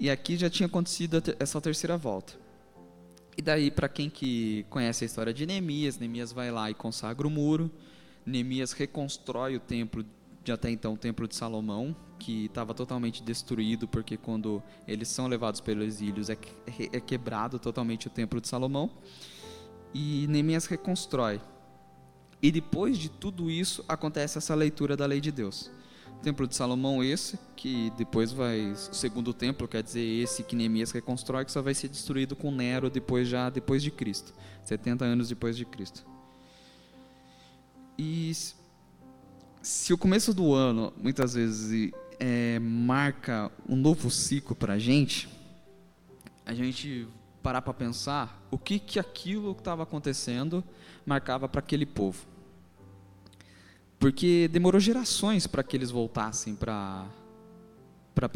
E 0.00 0.10
aqui 0.10 0.36
já 0.36 0.50
tinha 0.50 0.66
acontecido 0.66 1.22
essa 1.38 1.60
terceira 1.60 1.96
volta. 1.96 2.32
E 3.38 3.40
daí, 3.40 3.70
para 3.70 3.88
quem 3.88 4.10
que 4.10 4.66
conhece 4.68 5.04
a 5.04 5.06
história 5.06 5.32
de 5.32 5.46
Neemias, 5.46 5.96
Neemias 5.96 6.32
vai 6.32 6.50
lá 6.50 6.68
e 6.72 6.74
consagra 6.74 7.24
o 7.24 7.30
muro. 7.30 7.70
Neemias 8.26 8.72
reconstrói 8.72 9.54
o 9.54 9.60
templo 9.60 10.04
de 10.42 10.50
até 10.50 10.70
então 10.70 10.94
o 10.94 10.96
templo 10.96 11.28
de 11.28 11.36
Salomão, 11.36 11.94
que 12.18 12.46
estava 12.46 12.74
totalmente 12.74 13.22
destruído, 13.22 13.86
porque 13.86 14.16
quando 14.16 14.60
eles 14.88 15.06
são 15.06 15.28
levados 15.28 15.60
pelos 15.60 15.86
exílios 15.86 16.30
é, 16.30 16.38
é 16.92 17.00
quebrado 17.00 17.60
totalmente 17.60 18.08
o 18.08 18.10
templo 18.10 18.40
de 18.40 18.48
Salomão. 18.48 18.90
E 19.98 20.26
Neemias 20.26 20.66
reconstrói. 20.66 21.40
E 22.42 22.52
depois 22.52 22.98
de 22.98 23.08
tudo 23.08 23.50
isso 23.50 23.82
acontece 23.88 24.36
essa 24.36 24.54
leitura 24.54 24.94
da 24.94 25.06
lei 25.06 25.22
de 25.22 25.32
Deus. 25.32 25.70
Templo 26.22 26.46
de 26.46 26.54
Salomão 26.54 27.02
esse, 27.02 27.38
que 27.56 27.90
depois 27.96 28.30
vai, 28.30 28.72
o 28.72 28.76
segundo 28.76 29.32
templo, 29.32 29.66
quer 29.66 29.82
dizer, 29.82 30.04
esse 30.04 30.42
que 30.42 30.54
Neemias 30.54 30.90
reconstrói, 30.90 31.46
que 31.46 31.52
só 31.52 31.62
vai 31.62 31.72
ser 31.72 31.88
destruído 31.88 32.36
com 32.36 32.50
Nero 32.50 32.90
depois 32.90 33.26
já 33.26 33.48
depois 33.48 33.82
de 33.82 33.90
Cristo, 33.90 34.34
70 34.64 35.02
anos 35.02 35.30
depois 35.30 35.56
de 35.56 35.64
Cristo. 35.64 36.04
E 37.98 38.32
se 39.62 39.94
o 39.94 39.98
começo 39.98 40.34
do 40.34 40.52
ano, 40.52 40.92
muitas 40.98 41.32
vezes, 41.32 41.90
é, 42.20 42.58
marca 42.58 43.50
um 43.66 43.76
novo 43.76 44.10
ciclo 44.10 44.54
para 44.54 44.74
a 44.74 44.78
gente, 44.78 45.26
a 46.44 46.52
gente 46.52 47.08
parar 47.46 47.62
para 47.62 47.72
pensar 47.72 48.44
o 48.50 48.58
que, 48.58 48.76
que 48.76 48.98
aquilo 48.98 49.54
que 49.54 49.60
estava 49.60 49.84
acontecendo 49.84 50.64
marcava 51.06 51.48
para 51.48 51.60
aquele 51.60 51.86
povo. 51.86 52.26
Porque 54.00 54.48
demorou 54.48 54.80
gerações 54.80 55.46
para 55.46 55.62
que 55.62 55.76
eles 55.76 55.92
voltassem 55.92 56.56
para 56.56 57.06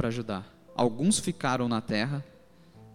ajudar. 0.05 0.47
Alguns 0.77 1.19
ficaram 1.19 1.67
na 1.69 1.81
terra, 1.81 2.25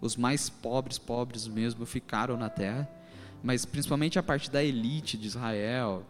os 0.00 0.16
mais 0.16 0.48
pobres, 0.48 0.96
pobres 0.96 1.46
mesmo, 1.46 1.84
ficaram 1.84 2.38
na 2.38 2.48
terra, 2.48 2.88
mas 3.42 3.66
principalmente 3.66 4.18
a 4.18 4.22
parte 4.22 4.50
da 4.50 4.64
elite 4.64 5.18
de 5.18 5.26
Israel, 5.26 6.02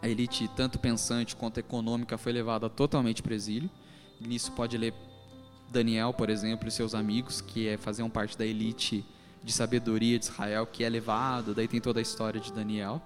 a 0.00 0.08
elite 0.08 0.46
tanto 0.54 0.78
pensante 0.78 1.34
quanto 1.34 1.58
econômica 1.58 2.16
foi 2.16 2.30
levada 2.30 2.70
totalmente 2.70 3.20
para 3.20 3.32
o 3.32 3.34
exílio. 3.34 3.68
Nisso 4.20 4.52
pode 4.52 4.78
ler 4.78 4.94
Daniel, 5.70 6.12
por 6.12 6.30
exemplo, 6.30 6.68
e 6.68 6.70
seus 6.70 6.94
amigos, 6.94 7.40
que 7.40 7.68
é, 7.68 7.76
faziam 7.76 8.08
parte 8.08 8.36
da 8.36 8.46
elite 8.46 9.04
de 9.42 9.52
sabedoria 9.52 10.18
de 10.18 10.26
Israel, 10.26 10.66
que 10.66 10.82
é 10.82 10.88
levado, 10.88 11.54
daí 11.54 11.68
tem 11.68 11.80
toda 11.80 12.00
a 12.00 12.02
história 12.02 12.40
de 12.40 12.52
Daniel. 12.52 13.00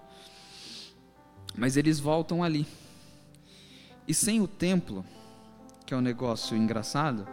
Mas 1.57 1.77
eles 1.77 2.01
voltam 2.01 2.43
ali. 2.43 2.67
E 4.07 4.15
sem 4.15 4.41
o 4.41 4.49
templo, 4.49 5.05
que 5.85 5.93
é 5.93 5.97
um 5.97 6.01
negócio 6.01 6.57
engraçado, 6.57 7.27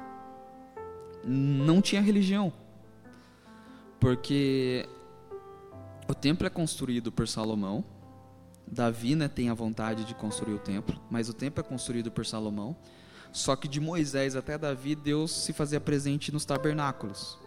não 1.24 1.81
tinha 1.81 2.01
religião. 2.01 2.51
Porque 4.00 4.88
o 6.07 6.13
templo 6.13 6.48
é 6.48 6.50
construído 6.50 7.12
por 7.12 7.27
Salomão. 7.27 7.83
Davi 8.65 9.15
né, 9.15 9.27
tem 9.27 9.50
a 9.50 9.53
vontade 9.53 10.05
de 10.05 10.13
construir 10.13 10.53
o 10.53 10.59
templo, 10.59 11.00
mas 11.09 11.27
o 11.27 11.33
templo 11.33 11.59
é 11.59 11.63
construído 11.63 12.12
por 12.12 12.25
Salomão. 12.25 12.75
Só 13.31 13.55
que 13.55 13.67
de 13.67 13.79
Moisés 13.79 14.36
até 14.36 14.57
Davi, 14.57 14.95
Deus 14.95 15.31
se 15.31 15.53
fazia 15.53 15.79
presente 15.79 16.31
nos 16.31 16.45
tabernáculos. 16.45 17.38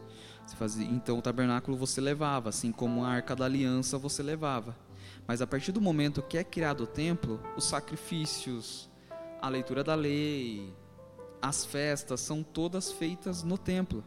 Fazia, 0.56 0.86
então 0.86 1.18
o 1.18 1.22
tabernáculo 1.22 1.76
você 1.76 2.00
levava, 2.00 2.50
assim 2.50 2.70
como 2.70 3.04
a 3.04 3.08
arca 3.08 3.34
da 3.34 3.46
aliança 3.46 3.96
você 3.96 4.22
levava. 4.22 4.76
Mas 5.26 5.40
a 5.40 5.46
partir 5.46 5.72
do 5.72 5.80
momento 5.80 6.22
que 6.22 6.36
é 6.36 6.44
criado 6.44 6.84
o 6.84 6.86
templo, 6.86 7.40
os 7.56 7.64
sacrifícios, 7.64 8.88
a 9.40 9.48
leitura 9.48 9.82
da 9.82 9.94
lei, 9.94 10.72
as 11.40 11.64
festas 11.64 12.20
são 12.20 12.42
todas 12.42 12.92
feitas 12.92 13.42
no 13.42 13.56
templo. 13.56 14.04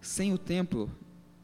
Sem 0.00 0.32
o 0.32 0.38
templo, 0.38 0.90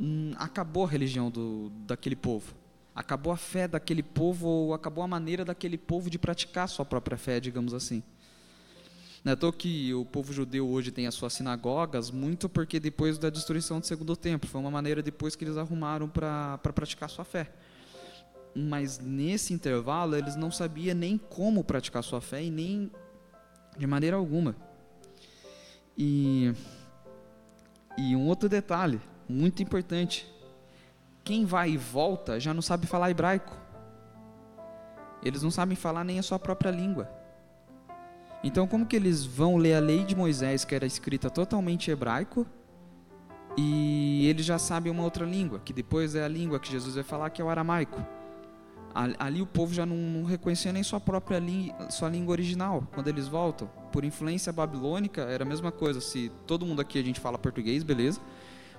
hum, 0.01 0.33
acabou 0.37 0.85
a 0.85 0.89
religião 0.89 1.31
do, 1.31 1.71
daquele 1.87 2.17
povo. 2.17 2.55
Acabou 2.95 3.33
a 3.33 3.37
fé 3.37 3.69
daquele 3.69 4.03
povo, 4.03 4.47
ou 4.49 4.75
acabou 4.75 5.05
a 5.05 5.09
maneira 5.09 5.45
daquele 5.45 5.79
povo 5.79 6.11
de 6.11 6.19
praticar 6.19 6.69
sua 6.69 6.85
própria 6.85 7.17
fé, 7.17 7.39
digamos 7.39 7.75
assim. 7.75 8.03
Não 9.25 9.33
é 9.33 9.37
à 9.37 9.53
que 9.53 9.95
o 9.95 10.05
povo 10.05 10.33
judeu 10.33 10.69
hoje 10.69 10.91
tem 10.91 11.07
as 11.07 11.15
suas 11.15 11.33
sinagogas, 11.33 12.11
muito 12.11 12.49
porque 12.49 12.81
depois 12.81 13.19
da 13.19 13.31
destruição 13.31 13.79
do 13.79 13.87
segundo 13.87 14.17
templo, 14.17 14.51
foi 14.51 14.61
uma 14.61 14.71
maneira 14.71 15.01
depois 15.01 15.37
que 15.37 15.45
eles 15.45 15.57
arrumaram 15.57 16.09
para 16.09 16.59
pra 16.59 16.73
praticar 16.73 17.09
sua 17.09 17.25
fé. 17.25 17.53
Mas 18.55 18.99
nesse 18.99 19.55
intervalo, 19.55 20.17
eles 20.17 20.35
não 20.35 20.51
sabiam 20.51 20.97
nem 20.97 21.17
como 21.17 21.63
praticar 21.63 22.03
sua 22.03 22.21
fé 22.21 22.43
e 22.43 22.51
nem 22.51 22.91
de 23.79 23.87
maneira 23.87 24.17
alguma. 24.17 24.57
E, 25.97 26.53
e 27.97 28.17
um 28.17 28.27
outro 28.27 28.49
detalhe, 28.49 29.01
muito 29.29 29.63
importante: 29.63 30.27
quem 31.23 31.45
vai 31.45 31.71
e 31.71 31.77
volta 31.77 32.41
já 32.41 32.53
não 32.53 32.61
sabe 32.61 32.89
falar 32.89 33.11
hebraico. 33.11 33.57
Eles 35.23 35.45
não 35.45 35.51
sabem 35.53 35.77
falar 35.77 36.03
nem 36.03 36.19
a 36.19 36.23
sua 36.25 36.41
própria 36.41 36.73
língua. 36.73 37.22
Então, 38.45 38.67
como 38.67 38.87
que 38.87 38.97
eles 38.97 39.25
vão 39.25 39.57
ler 39.57 39.75
a 39.75 39.81
lei 39.81 40.05
de 40.05 40.17
Moisés, 40.17 40.65
que 40.65 40.75
era 40.75 40.85
escrita 40.85 41.31
totalmente 41.31 41.91
hebraico, 41.91 42.47
e 43.57 44.27
eles 44.29 44.45
já 44.45 44.59
sabem 44.59 44.91
uma 44.91 45.05
outra 45.05 45.25
língua, 45.25 45.61
que 45.65 45.73
depois 45.73 46.15
é 46.15 46.25
a 46.25 46.29
língua 46.29 46.59
que 46.59 46.71
Jesus 46.71 46.95
vai 46.95 47.05
falar, 47.05 47.31
que 47.31 47.41
é 47.41 47.45
o 47.45 47.49
aramaico. 47.49 48.05
Ali 49.19 49.41
o 49.41 49.47
povo 49.47 49.73
já 49.73 49.87
não, 49.87 50.25
reconhecia 50.25 50.71
nem 50.71 50.83
sua 50.83 51.01
própria 51.01 51.39
língua, 51.39 51.91
sua 51.91 52.11
língua 52.11 52.33
original 52.33 52.87
quando 52.93 53.09
eles 53.09 53.27
voltam. 53.27 53.71
Por 53.91 54.05
influência 54.05 54.53
babilônica, 54.53 55.23
era 55.23 55.45
a 55.45 55.47
mesma 55.47 55.73
coisa. 55.73 56.01
Se 56.01 56.31
todo 56.47 56.67
mundo 56.67 56.81
aqui 56.81 56.99
a 56.99 57.03
gente 57.03 57.19
fala 57.19 57.39
português, 57.39 57.83
beleza, 57.83 58.21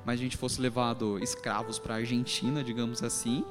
mas 0.05 0.19
a 0.19 0.23
gente 0.23 0.37
fosse 0.37 0.61
levado 0.61 1.17
escravos 1.17 1.79
para 1.79 1.95
a 1.95 1.97
Argentina, 1.97 2.63
digamos 2.63 3.01
assim, 3.01 3.43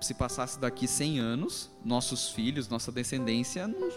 se 0.00 0.12
passasse 0.12 0.58
daqui 0.58 0.86
100 0.86 1.20
anos, 1.20 1.70
nossos 1.84 2.30
filhos, 2.30 2.68
nossa 2.68 2.92
descendência, 2.92 3.66
não, 3.66 3.90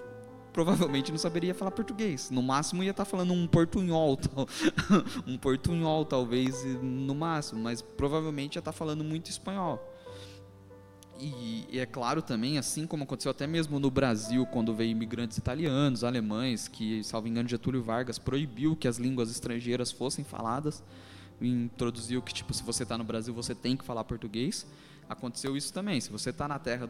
provavelmente 0.53 1.11
não 1.11 1.17
saberia 1.17 1.53
falar 1.53 1.71
português. 1.71 2.29
No 2.29 2.41
máximo 2.41 2.83
ia 2.83 2.91
estar 2.91 3.05
tá 3.05 3.09
falando 3.09 3.33
um 3.33 3.47
portunhol, 3.47 4.19
um 5.25 5.37
portunhol 5.37 6.05
talvez 6.05 6.63
no 6.81 7.15
máximo, 7.15 7.61
mas 7.61 7.81
provavelmente 7.81 8.55
ia 8.55 8.59
estar 8.59 8.71
tá 8.71 8.77
falando 8.77 9.03
muito 9.03 9.29
espanhol. 9.29 9.87
E, 11.19 11.67
e, 11.69 11.79
é 11.79 11.85
claro 11.85 12.21
também, 12.21 12.57
assim 12.57 12.87
como 12.87 13.03
aconteceu 13.03 13.29
até 13.29 13.45
mesmo 13.45 13.79
no 13.79 13.91
Brasil, 13.91 14.43
quando 14.47 14.73
veio 14.73 14.89
imigrantes 14.89 15.37
italianos, 15.37 16.03
alemães, 16.03 16.67
que, 16.67 17.03
salvo 17.03 17.27
engano, 17.27 17.47
Getúlio 17.47 17.83
Vargas 17.83 18.17
proibiu 18.17 18.75
que 18.75 18.87
as 18.87 18.97
línguas 18.97 19.29
estrangeiras 19.29 19.91
fossem 19.91 20.25
faladas, 20.25 20.83
introduziu 21.39 22.23
que, 22.23 22.33
tipo, 22.33 22.51
se 22.55 22.63
você 22.63 22.81
está 22.81 22.97
no 22.97 23.03
Brasil, 23.03 23.35
você 23.35 23.53
tem 23.53 23.77
que 23.77 23.85
falar 23.85 24.03
português. 24.03 24.65
Aconteceu 25.07 25.55
isso 25.55 25.71
também. 25.71 26.01
Se 26.01 26.11
você 26.11 26.31
está 26.31 26.47
na 26.47 26.57
terra 26.57 26.89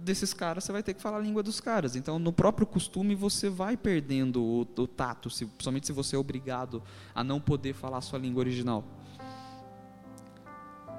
desses 0.00 0.32
caras, 0.32 0.64
você 0.64 0.72
vai 0.72 0.82
ter 0.82 0.94
que 0.94 1.02
falar 1.02 1.18
a 1.18 1.20
língua 1.20 1.42
dos 1.42 1.60
caras. 1.60 1.94
Então, 1.94 2.18
no 2.18 2.32
próprio 2.32 2.66
costume, 2.66 3.14
você 3.14 3.48
vai 3.48 3.76
perdendo 3.76 4.42
o, 4.42 4.60
o 4.60 4.86
tato, 4.86 5.30
se, 5.30 5.48
somente 5.58 5.86
se 5.86 5.92
você 5.92 6.16
é 6.16 6.18
obrigado 6.18 6.82
a 7.14 7.22
não 7.22 7.40
poder 7.40 7.74
falar 7.74 7.98
a 7.98 8.00
sua 8.00 8.18
língua 8.18 8.40
original. 8.40 8.84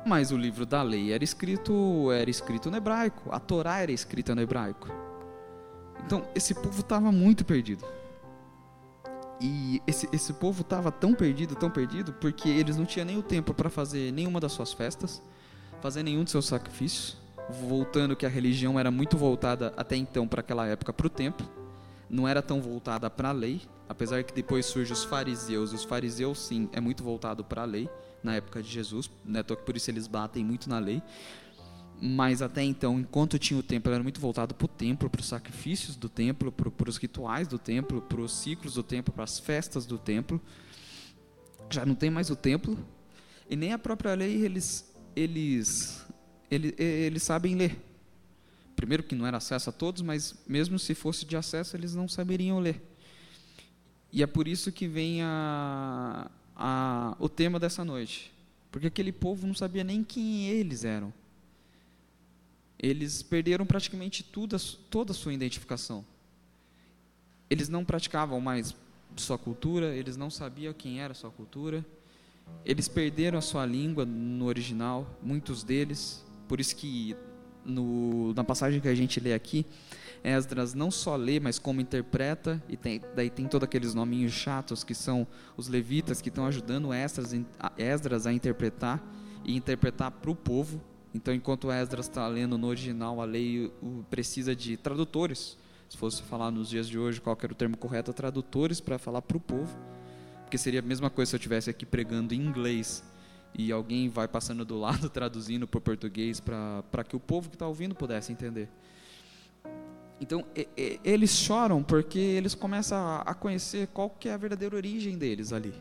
Mas 0.06 0.32
o 0.32 0.38
livro 0.38 0.66
da 0.66 0.82
lei 0.82 1.12
era 1.12 1.24
escrito, 1.24 2.12
era 2.12 2.30
escrito 2.30 2.72
no 2.72 2.78
hebraico, 2.78 3.30
a 3.32 3.40
Torá 3.40 3.80
era 3.80 3.92
escrita 3.92 4.34
no 4.34 4.42
hebraico. 4.42 4.88
Então, 6.06 6.28
esse 6.34 6.54
povo 6.54 6.82
estava 6.82 7.12
muito 7.12 7.46
perdido. 7.46 7.86
E 9.40 9.82
esse, 9.88 10.08
esse 10.12 10.34
povo 10.34 10.62
estava 10.62 10.92
tão 10.92 11.14
perdido, 11.14 11.56
tão 11.56 11.70
perdido, 11.70 12.14
porque 12.14 12.50
eles 12.50 12.78
não 12.78 12.86
tinham 12.86 13.06
nem 13.06 13.18
o 13.18 13.24
tempo 13.24 13.54
para 13.54 13.70
fazer 13.70 14.12
nenhuma 14.12 14.40
das 14.40 14.52
suas 14.52 14.74
festas, 14.74 15.22
fazer 15.82 16.04
nenhum 16.04 16.24
dos 16.24 16.32
seus 16.32 16.46
sacrifícios 16.46 17.21
voltando 17.50 18.16
que 18.16 18.26
a 18.26 18.30
religião 18.30 18.80
era 18.80 18.92
muito 18.92 19.18
voltada 19.18 19.74
até 19.76 19.96
então 19.96 20.28
para 20.28 20.42
aquela 20.42 20.68
época 20.68 20.94
para 20.94 21.08
o 21.08 21.10
templo, 21.10 21.48
não 22.10 22.28
era 22.28 22.42
tão 22.42 22.62
voltada 22.62 23.10
para 23.10 23.30
a 23.30 23.32
lei, 23.32 23.62
apesar 23.88 24.24
que 24.24 24.34
depois 24.34 24.66
surgem 24.66 24.94
os 24.94 25.04
fariseus, 25.04 25.74
os 25.74 25.84
fariseus 25.84 26.40
sim 26.40 26.70
é 26.74 26.82
muito 26.82 27.04
voltado 27.04 27.44
para 27.44 27.62
a 27.62 27.66
lei 27.66 27.90
na 28.24 28.36
época 28.36 28.62
de 28.62 28.70
Jesus, 28.70 29.10
né, 29.26 29.42
por 29.44 29.76
isso 29.76 29.90
eles 29.90 30.08
batem 30.08 30.44
muito 30.44 30.70
na 30.70 30.80
lei. 30.80 31.02
Mas 32.04 32.42
até 32.42 32.64
então, 32.64 33.00
enquanto 33.00 33.38
tinha 33.38 33.60
o 33.60 33.62
templo, 33.62 33.94
era 33.94 34.02
muito 34.02 34.20
voltado 34.20 34.56
para 34.56 34.66
o 34.66 34.68
templo, 34.68 35.08
para 35.08 35.22
os 35.22 35.28
sacrifícios 35.28 35.96
do 35.96 36.10
templo, 36.10 36.52
para 36.52 36.90
os 36.90 36.98
rituais 36.98 37.48
do 37.48 37.60
templo, 37.60 38.02
para 38.02 38.20
os 38.20 38.40
ciclos 38.40 38.74
do 38.74 38.82
templo, 38.82 39.14
para 39.14 39.24
as 39.24 39.38
festas 39.40 39.86
do 39.86 40.00
templo. 40.00 40.42
Já 41.70 41.86
não 41.86 41.94
tem 41.94 42.10
mais 42.10 42.32
o 42.32 42.36
templo 42.36 42.76
e 43.48 43.56
nem 43.56 43.72
a 43.72 43.78
própria 43.78 44.16
lei 44.16 44.44
eles 44.44 44.92
eles 45.16 46.06
eles, 46.52 46.74
eles 46.78 47.24
sabem 47.24 47.56
ler. 47.56 47.78
Primeiro 48.76 49.04
que 49.04 49.16
não 49.16 49.26
era 49.26 49.38
acesso 49.38 49.70
a 49.70 49.74
todos, 49.74 50.02
mas 50.02 50.36
mesmo 50.46 50.78
se 50.78 50.94
fosse 50.94 51.26
de 51.26 51.38
acesso, 51.38 51.78
eles 51.78 51.96
não 51.96 52.08
saberiam 52.08 52.60
ler. 52.60 52.82
E 54.12 54.22
é 54.22 54.28
por 54.28 54.48
isso 54.48 54.72
que 54.72 54.88
vem 54.88 55.22
a, 55.22 56.30
a, 56.56 57.16
o 57.18 57.30
tema 57.30 57.60
dessa 57.60 57.86
noite. 57.86 58.34
Porque 58.70 58.88
aquele 58.88 59.12
povo 59.12 59.48
não 59.48 59.54
sabia 59.54 59.84
nem 59.84 60.04
quem 60.04 60.48
eles 60.48 60.84
eram. 60.84 61.14
Eles 62.78 63.22
perderam 63.22 63.66
praticamente 63.66 64.24
tudo, 64.24 64.58
toda 64.90 65.12
a 65.12 65.16
sua 65.16 65.34
identificação. 65.34 66.04
Eles 67.50 67.70
não 67.70 67.86
praticavam 67.86 68.42
mais 68.42 68.76
sua 69.16 69.38
cultura, 69.38 69.96
eles 69.96 70.18
não 70.18 70.30
sabiam 70.30 70.74
quem 70.74 71.00
era 71.00 71.14
sua 71.14 71.30
cultura. 71.30 71.86
Eles 72.66 72.88
perderam 72.88 73.38
a 73.38 73.42
sua 73.42 73.66
língua 73.66 74.06
no 74.06 74.46
original, 74.46 75.18
muitos 75.22 75.64
deles. 75.64 76.26
Por 76.52 76.60
isso 76.60 76.76
que 76.76 77.16
no, 77.64 78.34
na 78.34 78.44
passagem 78.44 78.82
que 78.82 78.88
a 78.90 78.94
gente 78.94 79.22
lê 79.22 79.34
aqui, 79.34 79.66
Esdras 80.22 80.74
não 80.74 80.92
só 80.92 81.16
lê, 81.16 81.40
mas 81.40 81.58
como 81.58 81.80
interpreta, 81.80 82.62
e 82.68 82.76
tem, 82.76 83.02
daí 83.16 83.30
tem 83.30 83.48
todos 83.48 83.64
aqueles 83.64 83.94
nominhos 83.94 84.34
chatos 84.34 84.84
que 84.84 84.94
são 84.94 85.26
os 85.56 85.70
levitas 85.70 86.20
que 86.20 86.28
estão 86.28 86.46
ajudando 86.46 86.94
Esdras, 86.94 87.34
Esdras 87.78 88.28
a 88.28 88.34
interpretar 88.34 89.02
e 89.46 89.56
interpretar 89.56 90.12
para 90.12 90.30
o 90.30 90.36
povo. 90.36 90.82
Então, 91.16 91.34
enquanto 91.34 91.72
Esdras 91.72 92.10
está 92.10 92.28
lendo 92.28 92.58
no 92.58 92.68
original, 92.68 93.22
a 93.22 93.24
lei 93.24 93.72
precisa 94.10 94.54
de 94.54 94.76
tradutores. 94.76 95.58
Se 95.88 95.96
fosse 95.96 96.22
falar 96.22 96.52
nos 96.52 96.68
dias 96.68 96.86
de 96.86 97.00
hoje, 97.00 97.22
qual 97.22 97.38
era 97.42 97.54
o 97.54 97.56
termo 97.56 97.78
correto, 97.78 98.12
tradutores 98.12 98.82
para 98.82 99.00
falar 99.00 99.22
para 99.22 99.38
o 99.38 99.40
povo. 99.40 99.74
Porque 100.42 100.58
seria 100.58 100.82
a 100.82 100.84
mesma 100.84 101.10
coisa 101.10 101.30
se 101.30 101.36
eu 101.38 101.38
estivesse 101.38 101.70
aqui 101.70 101.86
pregando 101.86 102.34
em 102.34 102.42
inglês 102.42 103.10
e 103.54 103.72
alguém 103.72 104.10
vai 104.10 104.28
passando 104.28 104.64
do 104.64 104.78
lado 104.80 105.10
traduzindo 105.12 105.68
para 105.68 105.78
o 105.78 105.82
português 105.82 106.40
para 106.40 107.04
que 107.08 107.16
o 107.16 107.20
povo 107.20 107.50
que 107.50 107.56
está 107.56 107.68
ouvindo 107.68 107.96
pudesse 107.96 108.32
entender. 108.32 108.70
Então, 110.20 110.46
e, 110.56 110.68
e, 110.78 111.00
eles 111.04 111.32
choram 111.32 111.82
porque 111.82 112.20
eles 112.20 112.54
começam 112.54 112.98
a, 112.98 113.22
a 113.22 113.34
conhecer 113.34 113.88
qual 113.88 114.10
que 114.10 114.30
é 114.30 114.34
a 114.34 114.38
verdadeira 114.38 114.76
origem 114.76 115.18
deles 115.18 115.52
ali. 115.52 115.74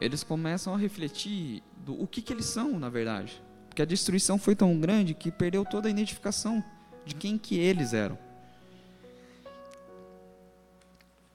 Eles 0.00 0.24
começam 0.24 0.74
a 0.74 0.76
refletir 0.76 1.62
do 1.84 2.00
o 2.00 2.06
que, 2.06 2.20
que 2.20 2.32
eles 2.32 2.46
são, 2.46 2.78
na 2.78 2.88
verdade. 2.88 3.40
Porque 3.68 3.80
a 3.80 3.84
destruição 3.84 4.38
foi 4.38 4.56
tão 4.56 4.78
grande 4.80 5.14
que 5.14 5.30
perdeu 5.30 5.64
toda 5.64 5.88
a 5.88 5.90
identificação 5.90 6.62
de 7.04 7.14
quem 7.14 7.38
que 7.38 7.58
eles 7.58 7.92
eram. 7.92 8.18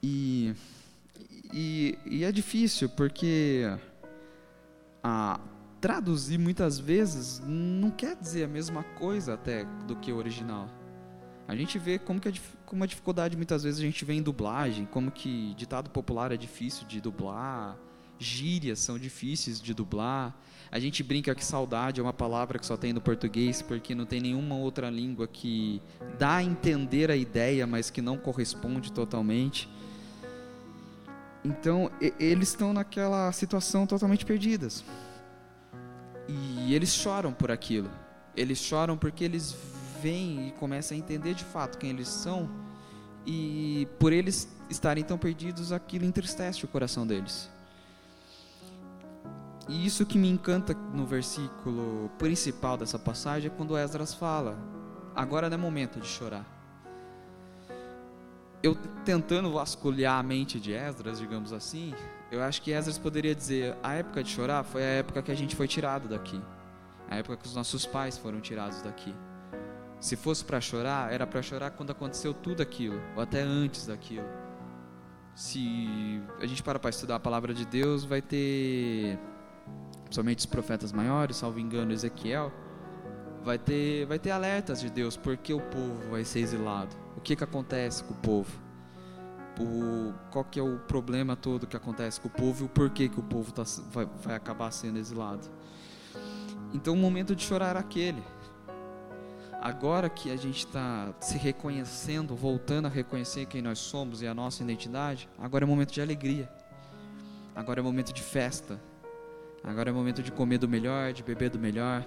E, 0.02 0.54
e, 1.52 1.98
e 2.06 2.24
é 2.24 2.32
difícil 2.32 2.88
porque 2.90 3.64
a, 5.02 5.40
traduzir 5.80 6.38
muitas 6.38 6.78
vezes 6.78 7.42
não 7.46 7.90
quer 7.90 8.14
dizer 8.14 8.44
a 8.44 8.48
mesma 8.48 8.82
coisa 8.82 9.34
até 9.34 9.64
do 9.86 9.96
que 9.96 10.12
o 10.12 10.16
original. 10.16 10.68
A 11.48 11.56
gente 11.56 11.78
vê 11.78 11.98
como 11.98 12.20
que 12.20 12.28
a, 12.28 12.32
como 12.66 12.84
a 12.84 12.86
dificuldade 12.86 13.36
muitas 13.36 13.62
vezes 13.64 13.80
a 13.80 13.82
gente 13.82 14.04
vê 14.04 14.14
em 14.14 14.22
dublagem, 14.22 14.86
como 14.86 15.10
que 15.10 15.54
ditado 15.54 15.90
popular 15.90 16.30
é 16.30 16.36
difícil 16.36 16.86
de 16.86 17.00
dublar, 17.00 17.76
gírias 18.18 18.78
são 18.78 18.98
difíceis 18.98 19.60
de 19.60 19.72
dublar. 19.74 20.36
A 20.70 20.78
gente 20.78 21.02
brinca 21.02 21.34
que 21.34 21.44
saudade 21.44 21.98
é 21.98 22.02
uma 22.02 22.12
palavra 22.12 22.58
que 22.58 22.66
só 22.66 22.76
tem 22.76 22.92
no 22.92 23.00
português 23.00 23.62
porque 23.62 23.94
não 23.94 24.04
tem 24.04 24.20
nenhuma 24.20 24.54
outra 24.54 24.88
língua 24.90 25.26
que 25.26 25.82
dá 26.18 26.36
a 26.36 26.44
entender 26.44 27.10
a 27.10 27.16
ideia, 27.16 27.66
mas 27.66 27.90
que 27.90 28.02
não 28.02 28.16
corresponde 28.16 28.92
totalmente. 28.92 29.68
Então, 31.44 31.90
eles 32.18 32.48
estão 32.48 32.72
naquela 32.72 33.32
situação 33.32 33.86
totalmente 33.86 34.24
perdidas. 34.24 34.84
E 36.28 36.74
eles 36.74 36.90
choram 36.90 37.32
por 37.32 37.50
aquilo. 37.50 37.90
Eles 38.36 38.58
choram 38.58 38.96
porque 38.96 39.24
eles 39.24 39.56
veem 40.02 40.48
e 40.48 40.52
começam 40.52 40.96
a 40.96 40.98
entender 40.98 41.34
de 41.34 41.44
fato 41.44 41.78
quem 41.78 41.90
eles 41.90 42.08
são. 42.08 42.48
E 43.26 43.88
por 43.98 44.12
eles 44.12 44.48
estarem 44.68 45.02
tão 45.02 45.18
perdidos, 45.18 45.72
aquilo 45.72 46.04
entristece 46.04 46.64
o 46.64 46.68
coração 46.68 47.06
deles. 47.06 47.50
E 49.68 49.86
isso 49.86 50.04
que 50.04 50.18
me 50.18 50.28
encanta 50.28 50.74
no 50.74 51.06
versículo 51.06 52.10
principal 52.18 52.76
dessa 52.76 52.98
passagem 52.98 53.50
é 53.50 53.54
quando 53.54 53.76
Esdras 53.76 54.14
fala: 54.14 54.58
agora 55.14 55.48
não 55.48 55.54
é 55.54 55.58
momento 55.58 56.00
de 56.00 56.06
chorar. 56.06 56.59
Eu 58.62 58.76
tentando 59.04 59.50
vasculhar 59.50 60.18
a 60.18 60.22
mente 60.22 60.60
de 60.60 60.72
Esdras, 60.72 61.18
digamos 61.18 61.52
assim, 61.52 61.94
eu 62.30 62.42
acho 62.42 62.60
que 62.60 62.70
Esdras 62.72 62.98
poderia 62.98 63.34
dizer: 63.34 63.76
a 63.82 63.94
época 63.94 64.22
de 64.22 64.30
chorar 64.30 64.62
foi 64.64 64.82
a 64.82 64.86
época 64.86 65.22
que 65.22 65.32
a 65.32 65.34
gente 65.34 65.56
foi 65.56 65.66
tirado 65.66 66.08
daqui, 66.08 66.40
a 67.08 67.16
época 67.16 67.38
que 67.38 67.46
os 67.46 67.54
nossos 67.54 67.86
pais 67.86 68.18
foram 68.18 68.40
tirados 68.40 68.82
daqui. 68.82 69.14
Se 69.98 70.16
fosse 70.16 70.44
para 70.44 70.60
chorar, 70.60 71.12
era 71.12 71.26
para 71.26 71.42
chorar 71.42 71.70
quando 71.72 71.90
aconteceu 71.90 72.32
tudo 72.32 72.62
aquilo, 72.62 73.00
ou 73.16 73.22
até 73.22 73.40
antes 73.40 73.86
daquilo. 73.86 74.26
Se 75.34 76.22
a 76.40 76.46
gente 76.46 76.62
para 76.62 76.78
para 76.78 76.90
estudar 76.90 77.16
a 77.16 77.20
palavra 77.20 77.54
de 77.54 77.64
Deus, 77.64 78.04
vai 78.04 78.20
ter, 78.20 79.18
somente 80.10 80.40
os 80.40 80.46
profetas 80.46 80.92
maiores, 80.92 81.36
salvo 81.36 81.58
engano, 81.58 81.92
Ezequiel, 81.92 82.52
vai 83.42 83.58
ter, 83.58 84.06
vai 84.06 84.18
ter 84.18 84.30
alertas 84.30 84.80
de 84.80 84.90
Deus, 84.90 85.16
porque 85.16 85.52
o 85.52 85.60
povo 85.60 86.10
vai 86.10 86.24
ser 86.24 86.40
exilado. 86.40 86.96
O 87.16 87.20
que, 87.20 87.36
que 87.36 87.44
acontece 87.44 88.04
com 88.04 88.14
o 88.14 88.16
povo? 88.16 88.70
o, 89.60 90.14
qual 90.30 90.44
que 90.44 90.58
é 90.58 90.62
o 90.62 90.78
problema 90.78 91.36
todo 91.36 91.66
que 91.66 91.76
acontece 91.76 92.20
com 92.20 92.28
o 92.28 92.30
povo 92.30 92.64
e 92.64 92.66
o 92.66 92.68
porquê 92.68 93.08
que 93.08 93.20
o 93.20 93.22
povo 93.22 93.52
tá, 93.52 93.62
vai, 93.90 94.06
vai 94.22 94.34
acabar 94.34 94.70
sendo 94.70 94.98
exilado. 94.98 95.48
Então 96.72 96.94
o 96.94 96.96
momento 96.96 97.34
de 97.34 97.42
chorar 97.42 97.70
era 97.70 97.80
aquele. 97.80 98.22
Agora 99.60 100.08
que 100.08 100.30
a 100.30 100.36
gente 100.36 100.66
está 100.66 101.12
se 101.20 101.36
reconhecendo, 101.36 102.34
voltando 102.34 102.86
a 102.86 102.88
reconhecer 102.88 103.44
quem 103.46 103.60
nós 103.60 103.78
somos 103.78 104.22
e 104.22 104.26
a 104.26 104.32
nossa 104.32 104.62
identidade, 104.62 105.28
agora 105.38 105.64
é 105.64 105.66
momento 105.66 105.92
de 105.92 106.00
alegria. 106.00 106.50
Agora 107.54 107.80
é 107.80 107.82
momento 107.82 108.12
de 108.12 108.22
festa. 108.22 108.80
Agora 109.62 109.90
é 109.90 109.92
momento 109.92 110.22
de 110.22 110.32
comer 110.32 110.56
do 110.56 110.68
melhor, 110.68 111.12
de 111.12 111.22
beber 111.22 111.50
do 111.50 111.58
melhor. 111.58 112.06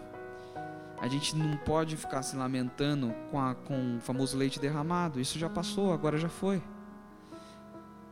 A 1.04 1.08
gente 1.10 1.36
não 1.36 1.58
pode 1.58 1.98
ficar 1.98 2.24
se 2.24 2.34
lamentando 2.34 3.14
com, 3.30 3.38
a, 3.38 3.54
com 3.54 3.98
o 3.98 4.00
famoso 4.00 4.38
leite 4.38 4.58
derramado. 4.58 5.20
Isso 5.20 5.38
já 5.38 5.50
passou, 5.50 5.92
agora 5.92 6.18
já 6.18 6.30
foi. 6.30 6.64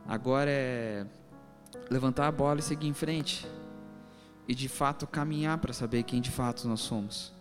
Agora 0.06 0.50
é 0.50 1.06
levantar 1.88 2.26
a 2.26 2.30
bola 2.30 2.60
e 2.60 2.62
seguir 2.62 2.88
em 2.88 2.92
frente. 2.92 3.48
E 4.46 4.54
de 4.54 4.68
fato 4.68 5.06
caminhar 5.06 5.56
para 5.56 5.72
saber 5.72 6.02
quem 6.02 6.20
de 6.20 6.30
fato 6.30 6.68
nós 6.68 6.80
somos. 6.80 7.32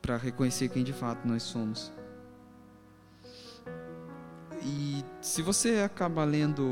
Para 0.00 0.16
reconhecer 0.16 0.68
quem 0.68 0.84
de 0.84 0.92
fato 0.92 1.26
nós 1.26 1.42
somos. 1.42 1.92
E 4.62 5.04
se 5.20 5.42
você 5.42 5.80
acaba 5.80 6.22
lendo 6.22 6.62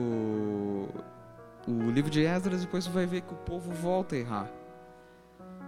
o 1.66 1.90
livro 1.90 2.12
de 2.12 2.24
Esdras, 2.24 2.61
depois 2.61 2.84
você 2.84 2.90
vai 2.90 3.06
ver 3.06 3.22
que 3.22 3.34
o 3.34 3.38
povo 3.38 3.72
volta 3.72 4.14
a 4.14 4.18
errar. 4.18 4.58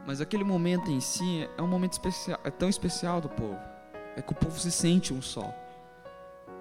Mas 0.06 0.20
aquele 0.20 0.44
momento 0.44 0.90
em 0.90 1.00
si 1.00 1.48
é 1.56 1.62
um 1.62 1.66
momento 1.66 1.92
especial, 1.92 2.40
é 2.44 2.50
tão 2.50 2.68
especial 2.68 3.20
do 3.20 3.28
povo. 3.28 3.58
É 4.16 4.22
que 4.22 4.32
o 4.32 4.34
povo 4.34 4.58
se 4.58 4.70
sente 4.70 5.12
um 5.12 5.22
só. 5.22 5.54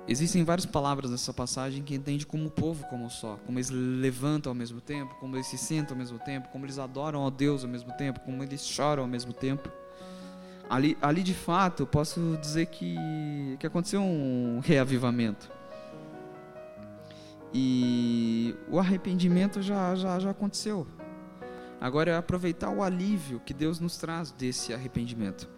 Existem 0.08 0.44
várias 0.44 0.66
palavras 0.66 1.12
nessa 1.12 1.32
passagem 1.32 1.84
que 1.84 1.94
entende 1.94 2.26
como 2.26 2.48
o 2.48 2.52
povo 2.52 2.84
como 2.90 3.10
só, 3.12 3.38
como 3.46 3.60
eles 3.60 3.70
levantam 3.70 4.50
ao 4.50 4.56
mesmo 4.56 4.82
tempo, 4.82 5.14
como 5.20 5.36
eles 5.36 5.46
se 5.46 5.58
sentam 5.58 5.96
ao 5.96 6.00
mesmo 6.00 6.18
tempo, 6.18 6.50
como 6.50 6.66
eles 6.66 6.80
adoram 6.80 7.28
a 7.28 7.30
Deus 7.30 7.64
ao 7.64 7.70
mesmo 7.70 7.92
tempo, 7.94 8.20
como 8.22 8.42
eles 8.42 8.66
choram 8.66 9.04
ao 9.04 9.10
mesmo 9.10 9.34
tempo. 9.34 9.70
Ali, 10.68 10.98
ali 11.02 11.22
de 11.22 11.34
fato, 11.34 11.84
eu 11.84 11.88
posso 11.88 12.38
dizer 12.42 12.68
que, 12.68 12.96
que 13.60 13.68
aconteceu 13.68 14.02
um 14.02 14.60
reavivamento. 14.64 15.52
E 17.54 18.56
o 18.70 18.80
arrependimento 18.80 19.62
já, 19.62 19.96
já, 19.96 20.20
já 20.20 20.30
aconteceu. 20.30 20.88
Agora 21.82 22.12
é 22.12 22.18
aproveitar 22.18 22.70
o 22.70 22.84
alívio 22.84 23.40
que 23.40 23.54
Deus 23.54 23.80
nos 23.80 23.98
traz 23.98 24.32
desse 24.32 24.74
arrependimento. 24.74 25.50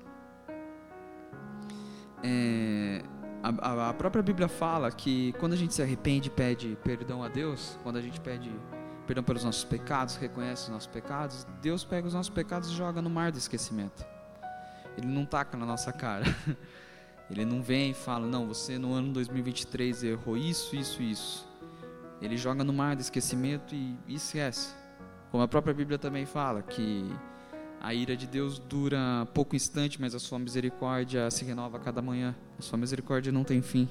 É, 2.23 3.01
a, 3.41 3.89
a, 3.89 3.93
própria 3.93 4.21
Bíblia 4.21 4.47
fala 4.47 4.91
que 4.91 5.33
quando 5.33 5.53
a 5.53 5.55
gente 5.55 5.73
se 5.73 5.81
arrepende 5.81 6.29
pede 6.29 6.77
perdão 6.83 7.23
a 7.23 7.27
Deus, 7.27 7.77
quando 7.81 7.97
a 7.97 8.01
gente 8.01 8.21
pede 8.21 8.51
perdão 9.07 9.23
pelos 9.23 9.43
nossos 9.43 9.63
pecados, 9.63 10.15
reconhece 10.15 10.65
os 10.65 10.69
nossos 10.69 10.87
pecados, 10.87 11.47
Deus 11.59 11.83
pega 11.83 12.07
os 12.07 12.13
nossos 12.13 12.29
pecados 12.29 12.69
e 12.69 12.73
joga 12.75 13.01
no 13.01 13.09
mar 13.09 13.31
do 13.31 13.39
esquecimento. 13.39 14.05
Ele 14.95 15.07
não 15.07 15.25
taca 15.25 15.57
na 15.57 15.65
nossa 15.65 15.91
cara. 15.91 16.25
Ele 17.29 17.45
não 17.45 17.63
vem 17.63 17.91
e 17.91 17.93
fala, 17.93 18.27
não, 18.27 18.45
você 18.45 18.77
no 18.77 18.93
ano 18.93 19.13
2023 19.13 20.03
errou 20.03 20.35
isso, 20.35 20.75
isso, 20.75 21.01
isso. 21.01 21.47
Ele 22.21 22.35
joga 22.35 22.61
no 22.61 22.73
mar 22.73 22.95
do 22.95 23.01
esquecimento 23.01 23.73
e, 23.73 23.97
e 24.05 24.15
esquece. 24.15 24.80
Como 25.31 25.41
a 25.41 25.47
própria 25.47 25.73
Bíblia 25.73 25.97
também 25.97 26.25
fala, 26.25 26.61
que 26.61 27.09
a 27.79 27.93
ira 27.93 28.17
de 28.17 28.27
Deus 28.27 28.59
dura 28.59 29.25
pouco 29.33 29.55
instante, 29.55 29.99
mas 29.99 30.13
a 30.13 30.19
sua 30.19 30.37
misericórdia 30.37 31.31
se 31.31 31.45
renova 31.45 31.77
a 31.77 31.79
cada 31.79 32.01
manhã. 32.01 32.35
A 32.59 32.61
sua 32.61 32.77
misericórdia 32.77 33.31
não 33.31 33.45
tem 33.45 33.61
fim. 33.61 33.87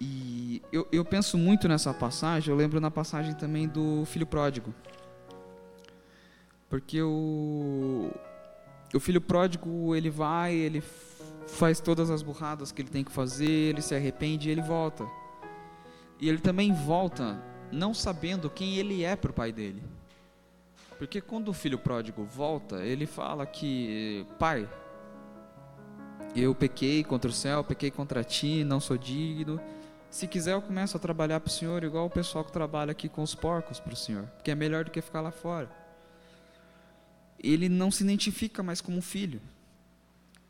E 0.00 0.62
eu, 0.72 0.88
eu 0.90 1.04
penso 1.04 1.36
muito 1.36 1.68
nessa 1.68 1.92
passagem, 1.92 2.50
eu 2.50 2.56
lembro 2.56 2.80
na 2.80 2.90
passagem 2.90 3.34
também 3.34 3.68
do 3.68 4.04
filho 4.06 4.26
pródigo. 4.26 4.72
Porque 6.70 7.02
o, 7.02 8.08
o 8.94 9.00
filho 9.00 9.20
pródigo, 9.20 9.94
ele 9.96 10.08
vai, 10.08 10.54
ele 10.54 10.80
faz 11.48 11.80
todas 11.80 12.08
as 12.08 12.22
burradas 12.22 12.70
que 12.70 12.80
ele 12.80 12.88
tem 12.88 13.02
que 13.02 13.10
fazer, 13.10 13.50
ele 13.50 13.82
se 13.82 13.94
arrepende 13.96 14.48
e 14.48 14.52
ele 14.52 14.62
volta. 14.62 15.04
E 16.20 16.28
ele 16.28 16.38
também 16.38 16.72
volta 16.72 17.49
não 17.72 17.94
sabendo 17.94 18.50
quem 18.50 18.76
ele 18.76 19.04
é 19.04 19.16
para 19.16 19.30
o 19.30 19.34
pai 19.34 19.52
dele. 19.52 19.82
Porque 20.98 21.20
quando 21.20 21.48
o 21.48 21.54
filho 21.54 21.78
pródigo 21.78 22.24
volta, 22.24 22.84
ele 22.84 23.06
fala 23.06 23.46
que, 23.46 24.26
pai, 24.38 24.68
eu 26.36 26.54
pequei 26.54 27.02
contra 27.02 27.30
o 27.30 27.32
céu, 27.34 27.64
pequei 27.64 27.90
contra 27.90 28.22
ti, 28.22 28.64
não 28.64 28.80
sou 28.80 28.98
digno. 28.98 29.60
Se 30.10 30.26
quiser, 30.26 30.52
eu 30.52 30.62
começo 30.62 30.96
a 30.96 31.00
trabalhar 31.00 31.40
para 31.40 31.48
o 31.48 31.52
Senhor, 31.52 31.82
igual 31.84 32.06
o 32.06 32.10
pessoal 32.10 32.44
que 32.44 32.52
trabalha 32.52 32.92
aqui 32.92 33.08
com 33.08 33.22
os 33.22 33.34
porcos 33.34 33.80
para 33.80 33.92
o 33.92 33.96
Senhor, 33.96 34.24
porque 34.36 34.50
é 34.50 34.54
melhor 34.54 34.84
do 34.84 34.90
que 34.90 35.00
ficar 35.00 35.20
lá 35.20 35.30
fora. 35.30 35.70
Ele 37.42 37.68
não 37.68 37.90
se 37.90 38.04
identifica 38.04 38.62
mais 38.62 38.80
como 38.80 39.00
filho. 39.00 39.40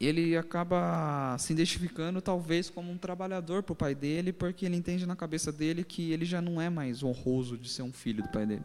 Ele 0.01 0.35
acaba 0.37 1.37
se 1.39 1.53
identificando, 1.53 2.23
talvez, 2.23 2.71
como 2.71 2.91
um 2.91 2.97
trabalhador 2.97 3.63
para 3.63 3.75
o 3.75 3.77
pai 3.77 3.95
dele, 3.95 4.33
porque 4.33 4.65
ele 4.65 4.77
entende 4.77 5.05
na 5.05 5.15
cabeça 5.15 5.53
dele 5.53 5.85
que 5.85 6.11
ele 6.11 6.25
já 6.25 6.41
não 6.41 6.59
é 6.59 6.71
mais 6.71 7.03
honroso 7.03 7.59
de 7.59 7.69
ser 7.69 7.83
um 7.83 7.93
filho 7.93 8.23
do 8.23 8.29
pai 8.31 8.47
dele. 8.47 8.65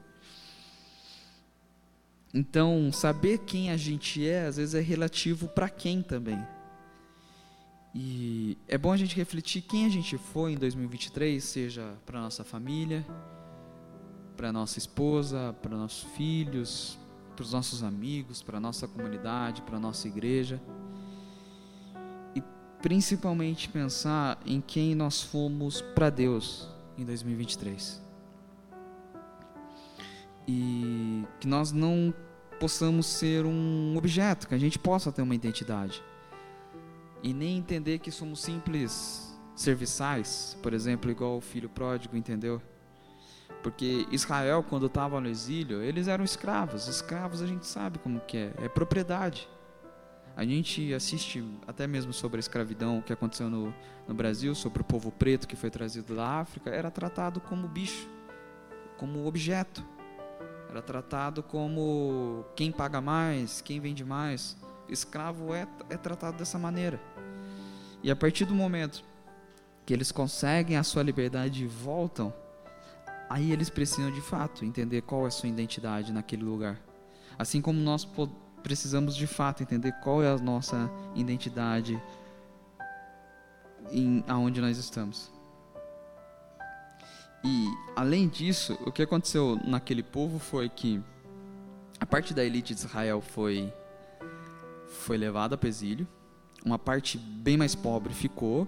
Então, 2.34 2.92
saber 2.92 3.40
quem 3.40 3.70
a 3.72 3.78
gente 3.78 4.26
é, 4.28 4.46
às 4.46 4.58
vezes 4.58 4.76
é 4.76 4.82
relativo 4.82 5.48
para 5.48 5.70
quem 5.70 6.02
também. 6.02 6.42
E 7.94 8.58
é 8.68 8.78
bom 8.78 8.92
a 8.92 8.98
gente 8.98 9.16
refletir 9.16 9.62
quem 9.62 9.86
a 9.86 9.90
gente 9.90 10.18
foi 10.18 10.52
em 10.52 10.58
2023, 10.58 11.42
seja 11.42 11.96
para 12.06 12.20
nossa 12.20 12.44
família, 12.44 13.06
para 14.36 14.52
nossa 14.52 14.78
esposa, 14.78 15.56
para 15.62 15.78
nossos 15.78 16.04
filhos, 16.12 17.00
para 17.36 17.44
os 17.44 17.54
nossos 17.54 17.84
amigos, 17.84 18.42
para 18.42 18.60
nossa 18.60 18.86
comunidade, 18.86 19.62
para 19.62 19.80
nossa 19.80 20.08
igreja. 20.10 20.62
Principalmente 22.86 23.68
pensar 23.68 24.40
em 24.46 24.62
quem 24.62 24.94
nós 24.94 25.20
fomos 25.20 25.82
para 25.82 26.12
Deus 26.12 26.70
em 26.96 27.04
2023. 27.04 28.00
E 30.48 31.24
que 31.40 31.48
nós 31.48 31.72
não 31.72 32.14
possamos 32.60 33.08
ser 33.08 33.44
um 33.44 33.96
objeto, 33.98 34.48
que 34.48 34.54
a 34.54 34.60
gente 34.60 34.78
possa 34.78 35.12
ter 35.12 35.24
uma 35.24 35.34
identidade. 35.34 36.04
E 37.24 37.34
nem 37.34 37.58
entender 37.58 37.98
que 37.98 38.12
somos 38.12 38.40
simples 38.44 39.36
serviçais, 39.56 40.56
por 40.62 40.72
exemplo, 40.72 41.10
igual 41.10 41.38
o 41.38 41.42
filho 41.42 41.68
pródigo, 41.68 42.16
entendeu? 42.16 42.62
Porque 43.64 44.06
Israel, 44.12 44.62
quando 44.62 44.86
estava 44.86 45.20
no 45.20 45.28
exílio, 45.28 45.82
eles 45.82 46.08
eram 46.08 46.24
escravos. 46.24 46.88
Escravos 46.88 47.42
a 47.42 47.48
gente 47.48 47.66
sabe 47.66 47.98
como 47.98 48.20
que 48.20 48.38
é, 48.38 48.54
é 48.62 48.70
propriedade. 48.70 49.50
A 50.36 50.44
gente 50.44 50.94
assiste 50.94 51.42
até 51.66 51.88
mesmo 51.88 52.12
sobre 52.12 52.38
a 52.38 52.42
escravidão 52.42 53.02
que 53.02 53.14
aconteceu 53.14 53.50
no, 53.50 53.74
no 54.06 54.14
Brasil, 54.14 54.54
sobre 54.54 54.82
o 54.82 54.84
povo 54.84 55.10
preto 55.10 55.48
que 55.48 55.56
foi 55.56 55.70
trazido 55.70 56.14
da 56.14 56.28
África, 56.42 56.70
era 56.70 56.92
tratado 56.92 57.40
como 57.40 57.70
bicho, 57.70 58.10
como 58.98 59.26
objeto. 59.26 59.86
Era 60.70 60.82
tratado 60.82 61.42
como 61.42 62.44
quem 62.54 62.70
paga 62.70 63.00
mais, 63.00 63.62
quem 63.62 63.80
vende 63.80 64.04
mais. 64.04 64.58
Escravo 64.90 65.54
é, 65.54 65.66
é 65.90 65.96
tratado 65.96 66.38
dessa 66.38 66.60
maneira. 66.60 67.00
E 68.04 68.12
a 68.12 68.16
partir 68.16 68.44
do 68.44 68.54
momento 68.54 69.06
que 69.86 69.94
eles 69.94 70.12
conseguem 70.12 70.76
a 70.76 70.84
sua 70.84 71.02
liberdade 71.02 71.64
e 71.64 71.68
voltam, 71.68 72.34
aí 73.30 73.54
eles 73.54 73.70
precisam 73.70 74.12
de 74.12 74.20
fato 74.20 74.66
entender 74.66 75.02
qual 75.04 75.24
é 75.24 75.28
a 75.28 75.32
sua 75.32 75.48
identidade 75.48 76.12
naquele 76.12 76.44
lugar. 76.44 76.78
Assim 77.40 77.62
como 77.62 77.80
nós 77.80 78.04
podemos 78.04 78.45
precisamos 78.66 79.16
de 79.16 79.28
fato 79.28 79.62
entender 79.62 79.92
qual 80.02 80.24
é 80.24 80.28
a 80.28 80.40
nossa 80.40 80.90
identidade 81.14 82.02
em 83.92 84.24
aonde 84.28 84.60
nós 84.60 84.80
estamos. 84.80 85.32
E 87.44 87.68
além 87.96 88.28
disso, 88.28 88.76
o 88.84 88.92
que 88.92 89.04
aconteceu 89.04 89.60
naquele 89.64 90.02
povo 90.02 90.40
foi 90.40 90.68
que 90.68 91.00
a 92.00 92.08
parte 92.08 92.34
da 92.34 92.44
elite 92.44 92.74
de 92.74 92.80
Israel 92.80 93.22
foi 93.22 93.72
foi 94.88 95.16
levada 95.16 95.56
para 95.56 95.70
exílio, 95.70 96.08
uma 96.66 96.80
parte 96.80 97.20
bem 97.20 97.58
mais 97.58 97.76
pobre 97.76 98.16
ficou, 98.16 98.68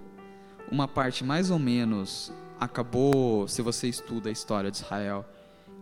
uma 0.71 0.87
parte 0.87 1.23
mais 1.23 1.49
ou 1.49 1.57
menos 1.57 2.31
acabou, 2.59 3.47
se 3.47 3.63
você 3.63 3.87
estuda 3.87 4.29
a 4.29 4.31
história 4.31 4.69
de 4.69 4.77
Israel, 4.77 5.25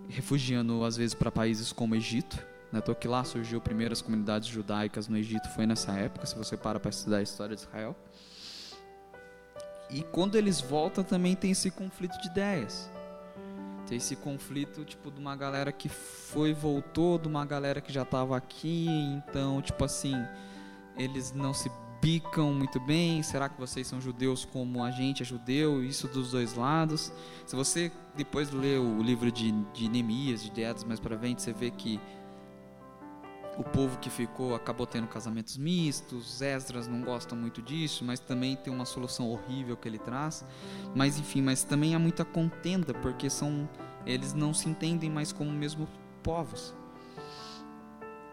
refugiando 0.07 0.85
às 0.85 0.95
vezes 0.95 1.13
para 1.13 1.29
países 1.29 1.73
como 1.73 1.95
Egito, 1.95 2.54
né? 2.75 2.81
Tô 2.81 2.93
que 2.93 3.07
lá 3.07 3.23
surgiu 3.23 3.61
primeiras 3.61 4.01
comunidades 4.01 4.49
judaicas 4.49 5.07
no 5.07 5.17
Egito 5.17 5.47
foi 5.51 5.65
nessa 5.65 5.93
época, 5.93 6.25
se 6.25 6.35
você 6.35 6.57
para 6.57 6.77
para 6.77 6.89
estudar 6.89 7.17
a 7.17 7.21
história 7.21 7.55
de 7.55 7.61
Israel. 7.61 7.95
E 9.89 10.03
quando 10.03 10.35
eles 10.35 10.59
voltam 10.59 11.01
também 11.01 11.35
tem 11.35 11.51
esse 11.51 11.71
conflito 11.71 12.19
de 12.21 12.27
ideias. 12.27 12.91
Tem 13.87 13.97
esse 13.97 14.15
conflito 14.17 14.83
tipo 14.83 15.09
de 15.09 15.21
uma 15.21 15.37
galera 15.37 15.71
que 15.71 15.87
foi 15.87 16.53
voltou, 16.53 17.17
de 17.17 17.29
uma 17.29 17.45
galera 17.45 17.79
que 17.79 17.93
já 17.93 18.01
estava 18.01 18.35
aqui, 18.35 18.87
então 18.89 19.61
tipo 19.61 19.85
assim, 19.85 20.15
eles 20.97 21.31
não 21.31 21.53
se 21.53 21.71
bicam 22.01 22.51
muito 22.51 22.79
bem. 22.81 23.23
Será 23.23 23.47
que 23.47 23.57
vocês 23.57 23.87
são 23.87 24.01
judeus 24.01 24.43
como 24.43 24.83
a 24.83 24.91
gente 24.91 25.23
é 25.23 25.25
judeu? 25.25 25.81
Isso 25.81 26.09
dos 26.09 26.31
dois 26.31 26.55
lados. 26.55 27.13
Se 27.45 27.55
você 27.55 27.89
depois 28.17 28.51
ler 28.51 28.79
o 28.79 29.01
livro 29.01 29.31
de, 29.31 29.51
de 29.73 29.87
Neemias, 29.87 30.43
de 30.43 30.51
Deados 30.51 30.83
mais 30.83 30.99
para 30.99 31.17
frente, 31.17 31.41
você 31.41 31.53
vê 31.53 31.71
que 31.71 32.01
o 33.57 33.63
povo 33.63 33.97
que 33.99 34.09
ficou 34.09 34.53
acabou 34.53 34.85
tendo 34.85 35.07
casamentos 35.07 35.57
mistos, 35.57 36.41
Esdras 36.41 36.87
não 36.87 37.01
gosta 37.01 37.35
muito 37.35 37.61
disso, 37.61 38.03
mas 38.03 38.19
também 38.19 38.55
tem 38.55 38.73
uma 38.73 38.85
solução 38.85 39.29
horrível 39.29 39.77
que 39.77 39.87
ele 39.87 39.99
traz. 39.99 40.45
Mas 40.93 41.17
enfim, 41.17 41.41
mas 41.41 41.63
também 41.63 41.95
há 41.95 41.99
muita 41.99 42.25
contenda, 42.25 42.93
porque 42.93 43.29
são 43.29 43.67
eles 44.05 44.33
não 44.33 44.53
se 44.53 44.69
entendem 44.69 45.09
mais 45.09 45.31
como 45.31 45.51
mesmo 45.51 45.87
povos. 46.21 46.73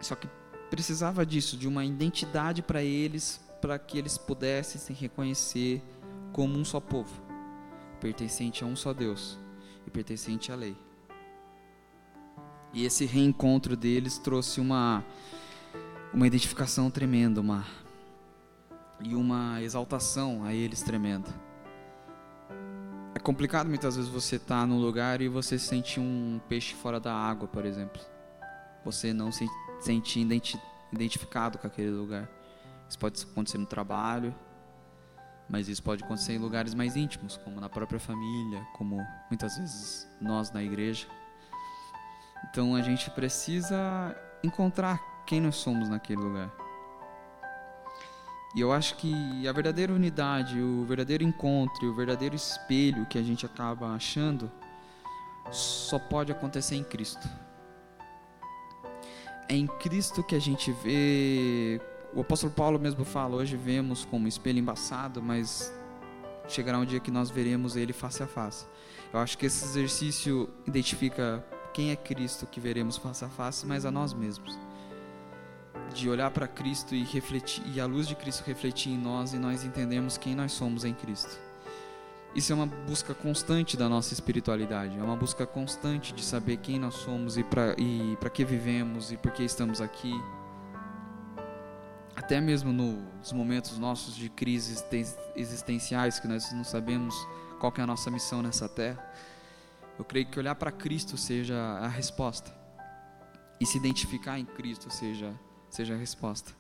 Só 0.01 0.15
que 0.15 0.29
precisava 0.69 1.25
disso, 1.25 1.57
de 1.57 1.69
uma 1.69 1.85
identidade 1.85 2.63
para 2.63 2.83
eles, 2.83 3.41
para 3.61 3.79
que 3.79 3.99
eles 3.99 4.19
pudessem 4.19 4.81
se 4.81 4.93
reconhecer 4.93 5.83
como 6.33 6.59
um 6.59 6.65
só 6.65 6.81
povo, 6.81 7.23
pertencente 8.01 8.65
a 8.65 8.67
um 8.67 8.75
só 8.75 8.93
Deus 8.93 9.39
e 9.87 9.91
pertencente 9.91 10.51
à 10.51 10.57
lei. 10.57 10.77
E 12.73 12.85
esse 12.85 13.05
reencontro 13.05 13.77
deles 13.77 14.19
trouxe 14.19 14.61
uma, 14.61 15.05
uma 16.13 16.27
identificação 16.27 16.91
tremenda, 16.91 17.41
uma, 17.41 17.67
e 19.01 19.15
uma 19.15 19.61
exaltação 19.61 20.45
a 20.45 20.55
eles 20.55 20.83
tremenda. 20.83 21.29
É 23.15 23.19
complicado 23.19 23.69
muitas 23.69 23.97
vezes 23.97 24.11
você 24.11 24.37
estar 24.37 24.61
tá 24.61 24.67
num 24.67 24.81
lugar 24.81 25.21
e 25.21 25.29
você 25.29 25.59
sente 25.59 26.01
um 26.01 26.41
peixe 26.49 26.75
fora 26.75 26.99
da 26.99 27.15
água, 27.15 27.47
por 27.47 27.67
exemplo. 27.67 28.01
Você 28.85 29.13
não 29.13 29.31
se 29.31 29.47
sente 29.81 30.21
identi 30.21 30.59
identificado 30.93 31.59
com 31.59 31.67
aquele 31.67 31.91
lugar. 31.91 32.29
Isso 32.89 32.99
pode 32.99 33.23
acontecer 33.23 33.57
no 33.57 33.65
trabalho, 33.65 34.35
mas 35.49 35.69
isso 35.69 35.83
pode 35.83 36.05
acontecer 36.05 36.35
em 36.35 36.39
lugares 36.39 36.75
mais 36.75 36.97
íntimos, 36.97 37.37
como 37.39 37.61
na 37.61 37.69
própria 37.69 37.99
família, 37.99 38.67
como 38.75 38.99
muitas 39.31 39.57
vezes 39.57 40.07
nós 40.21 40.51
na 40.51 40.63
igreja. 40.63 41.07
Então 42.51 42.75
a 42.75 42.83
gente 42.83 43.11
precisa 43.11 44.15
encontrar 44.43 45.01
quem 45.27 45.41
nós 45.41 45.57
somos 45.57 45.89
naquele 45.89 46.21
lugar. 46.21 46.51
E 48.55 48.61
eu 48.61 48.71
acho 48.71 48.97
que 48.97 49.49
a 49.49 49.53
verdadeira 49.53 49.93
unidade, 49.93 50.61
o 50.61 50.85
verdadeiro 50.85 51.25
encontro, 51.25 51.89
o 51.89 51.95
verdadeiro 51.95 52.35
espelho 52.35 53.07
que 53.07 53.19
a 53.19 53.23
gente 53.23 53.47
acaba 53.47 53.87
achando 53.95 54.51
só 55.51 55.99
pode 55.99 56.31
acontecer 56.31 56.77
em 56.77 56.85
Cristo. 56.85 57.27
É 59.49 59.55
em 59.55 59.67
Cristo 59.67 60.23
que 60.23 60.35
a 60.35 60.39
gente 60.39 60.71
vê. 60.71 61.81
O 62.15 62.21
apóstolo 62.21 62.53
Paulo 62.53 62.79
mesmo 62.79 63.05
fala: 63.05 63.37
hoje 63.37 63.57
vemos 63.57 64.05
como 64.05 64.29
espelho 64.29 64.59
embaçado, 64.59 65.23
mas 65.23 65.73
chegará 66.47 66.79
um 66.79 66.85
dia 66.85 67.01
que 67.01 67.11
nós 67.11 67.31
veremos 67.31 67.75
ele 67.75 67.93
face 67.93 68.23
a 68.23 68.27
face. 68.27 68.67
Eu 69.13 69.19
acho 69.19 69.39
que 69.39 69.47
esse 69.47 69.65
exercício 69.65 70.49
identifica 70.67 71.45
quem 71.73 71.91
é 71.91 71.97
Cristo 71.97 72.47
que 72.47 72.61
veremos 72.61 72.97
face 72.97 73.25
a 73.25 73.29
face, 73.29 73.67
mas 73.67 73.85
a 73.85 73.91
nós 73.91 74.13
mesmos. 74.13 74.59
De 75.95 76.09
olhar 76.09 76.31
para 76.31 76.47
Cristo 76.47 76.95
e 76.95 77.03
refletir 77.05 77.63
e 77.67 77.81
a 77.81 77.87
luz 77.87 78.07
de 78.07 78.15
Cristo 78.15 78.45
refletir 78.47 78.93
em 78.93 78.99
nós 78.99 79.33
e 79.33 79.39
nós 79.39 79.65
entendemos 79.65 80.17
quem 80.17 80.35
nós 80.35 80.53
somos 80.53 80.85
em 80.85 80.95
Cristo. 80.95 81.39
Isso 82.35 82.51
é 82.51 82.55
uma 82.55 82.67
busca 82.67 83.15
constante 83.15 83.77
da 83.77 83.89
nossa 83.89 84.15
espiritualidade, 84.15 84.99
é 84.99 85.03
uma 85.03 85.17
busca 85.17 85.47
constante 85.47 86.15
de 86.15 86.25
saber 86.25 86.57
quem 86.59 86.79
nós 86.79 86.95
somos 86.95 87.37
e 87.37 87.45
para 87.45 87.75
e 87.79 88.17
para 88.17 88.31
que 88.31 88.43
vivemos 88.43 89.13
e 89.13 89.19
por 89.19 89.33
que 89.33 89.43
estamos 89.43 89.83
aqui. 89.83 90.13
Até 92.17 92.41
mesmo 92.41 92.73
nos 92.73 93.33
momentos 93.33 93.79
nossos 93.79 94.15
de 94.15 94.31
crises 94.31 94.83
existenciais 95.37 96.19
que 96.19 96.27
nós 96.27 96.51
não 96.53 96.65
sabemos 96.65 97.15
qual 97.59 97.73
é 97.77 97.83
a 97.83 97.87
nossa 97.87 98.11
missão 98.11 98.43
nessa 98.43 98.69
terra 98.69 99.03
eu 99.99 100.05
creio 100.05 100.27
que 100.27 100.39
olhar 100.39 100.55
para 100.55 100.71
Cristo 100.73 101.17
seja 101.17 101.57
a 101.57 101.89
resposta. 101.89 102.53
E 103.61 103.67
se 103.67 103.79
identificar 103.79 104.39
em 104.39 104.45
Cristo 104.45 104.91
seja, 104.91 105.33
seja 105.71 105.95
a 105.95 105.97
resposta. 105.97 106.53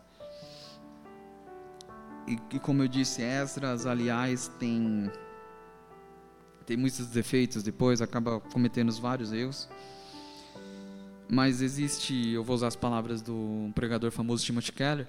E, 2.27 2.39
e 2.55 2.59
como 2.61 2.83
eu 2.83 2.89
disse, 2.89 3.23
Esdras, 3.23 3.87
aliás, 3.87 4.49
tem, 4.59 5.11
tem 6.65 6.77
muitos 6.77 7.07
defeitos 7.09 7.63
depois, 7.63 8.01
acaba 8.01 8.39
cometendo 8.41 8.93
vários 8.93 9.33
erros. 9.33 9.69
Mas 11.29 11.63
existe, 11.63 12.29
eu 12.29 12.45
vou 12.45 12.55
usar 12.55 12.69
as 12.69 12.77
palavras 12.77 13.23
do 13.23 13.71
pregador 13.75 14.11
famoso 14.11 14.45
Timothy 14.45 14.73
Keller, 14.73 15.09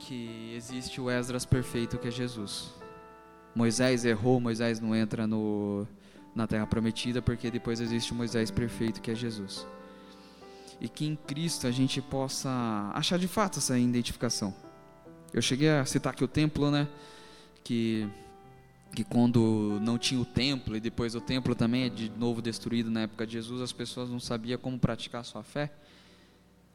que 0.00 0.52
existe 0.54 1.00
o 1.00 1.08
Esdras 1.08 1.46
perfeito 1.46 1.96
que 1.96 2.08
é 2.08 2.10
Jesus. 2.10 2.74
Moisés 3.54 4.04
errou, 4.04 4.40
Moisés 4.40 4.80
não 4.80 4.94
entra 4.94 5.26
no, 5.26 5.86
na 6.34 6.46
terra 6.46 6.66
prometida, 6.66 7.22
porque 7.22 7.50
depois 7.50 7.80
existe 7.80 8.12
o 8.12 8.14
Moisés 8.14 8.50
perfeito 8.50 9.00
que 9.00 9.10
é 9.10 9.14
Jesus. 9.14 9.66
E 10.80 10.88
que 10.88 11.06
em 11.06 11.14
Cristo 11.14 11.66
a 11.66 11.70
gente 11.70 12.02
possa 12.02 12.90
achar 12.92 13.18
de 13.18 13.28
fato 13.28 13.58
essa 13.58 13.78
identificação. 13.78 14.54
Eu 15.32 15.40
cheguei 15.40 15.70
a 15.70 15.84
citar 15.84 16.12
aqui 16.12 16.24
o 16.24 16.28
templo, 16.28 16.70
né? 16.70 16.88
Que 17.62 18.08
que 18.94 19.02
quando 19.02 19.80
não 19.82 19.98
tinha 19.98 20.20
o 20.20 20.24
templo 20.24 20.76
e 20.76 20.80
depois 20.80 21.16
o 21.16 21.20
templo 21.20 21.54
também 21.54 21.84
é 21.84 21.88
de 21.88 22.08
novo 22.10 22.40
destruído 22.40 22.90
na 22.90 23.00
época 23.00 23.26
de 23.26 23.32
Jesus, 23.32 23.60
as 23.60 23.72
pessoas 23.72 24.08
não 24.08 24.20
sabiam 24.20 24.56
como 24.56 24.78
praticar 24.78 25.22
a 25.22 25.24
sua 25.24 25.42
fé. 25.42 25.72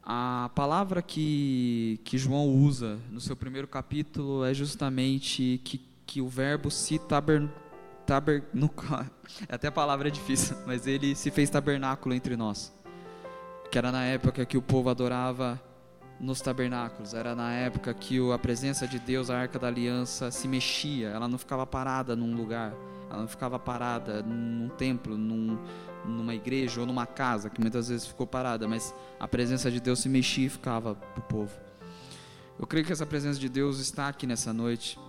A 0.04 0.52
palavra 0.54 1.02
que, 1.02 2.00
que 2.04 2.17
João 2.17 2.48
usa 2.48 3.00
no 3.10 3.22
seu 3.22 3.36
primeiro 3.36 3.67
capítulo 3.67 4.43
é 4.43 4.54
justamente 4.54 5.62
que, 5.63 5.80
que 6.06 6.19
o 6.19 6.28
verbo 6.28 6.69
se 6.69 7.00
tabernou 7.00 7.50
tabernáculo, 8.10 9.06
até 9.48 9.67
a 9.67 9.72
palavra 9.72 10.08
é 10.08 10.12
difícil, 10.12 10.58
mas 10.65 10.88
ele 10.88 11.15
se 11.15 11.30
fez 11.30 11.48
tabernáculo 11.50 12.15
entre 12.15 12.36
nós. 12.36 12.74
Que 13.69 13.78
era 13.78 13.91
na 13.91 14.04
época 14.04 14.43
que 14.45 14.58
o 14.58 14.62
povo 14.63 14.89
adorava 14.89 15.62
nos 16.19 16.41
tabernáculos. 16.41 17.13
Era 17.13 17.36
na 17.36 17.54
época 17.54 17.93
que 17.93 18.19
a 18.32 18.38
presença 18.39 18.88
de 18.88 18.98
Deus, 18.98 19.30
a 19.30 19.38
arca 19.38 19.60
da 19.60 19.67
aliança, 19.67 20.32
se 20.32 20.48
mexia. 20.48 21.10
Ela 21.10 21.28
não 21.28 21.38
ficava 21.38 21.67
parada 21.67 22.15
num 22.15 22.36
lugar. 22.36 22.74
Ela 23.12 23.22
não 23.22 23.28
ficava 23.28 23.60
parada 23.60 24.24
num 24.24 24.69
templo, 24.69 25.15
num, 25.15 25.60
numa 26.04 26.34
igreja 26.34 26.82
ou 26.82 26.88
numa 26.88 27.06
casa, 27.06 27.48
que 27.48 27.62
muitas 27.62 27.89
vezes 27.89 28.08
ficou 28.08 28.26
parada, 28.26 28.67
mas 28.67 28.93
a 29.19 29.28
presença 29.28 29.69
de 29.69 29.80
Deus 29.80 30.00
se 30.00 30.10
mexia 30.10 30.48
e 30.48 30.50
ficava 30.50 30.95
para 30.95 31.19
o 31.19 31.24
povo. 31.24 31.56
Eu 32.60 32.65
creio 32.65 32.86
que 32.86 32.91
essa 32.91 33.06
presença 33.06 33.39
de 33.39 33.50
Deus 33.50 33.80
está 33.80 34.08
aqui 34.08 34.26
nessa 34.26 34.52
noite. 34.52 35.00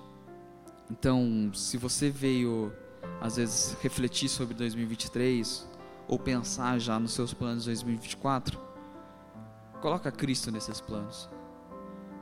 Então, 0.91 1.51
se 1.55 1.79
você 1.79 2.11
veio, 2.11 2.73
às 3.21 3.37
vezes, 3.37 3.77
refletir 3.81 4.29
sobre 4.29 4.55
2023 4.55 5.69
ou 6.09 6.19
pensar 6.19 6.79
já 6.79 6.99
nos 6.99 7.13
seus 7.13 7.35
planos 7.35 7.65
de 7.65 7.71
2024, 7.71 8.59
coloca 9.81 10.11
Cristo 10.11 10.51
nesses 10.51 10.81
planos. 10.81 11.29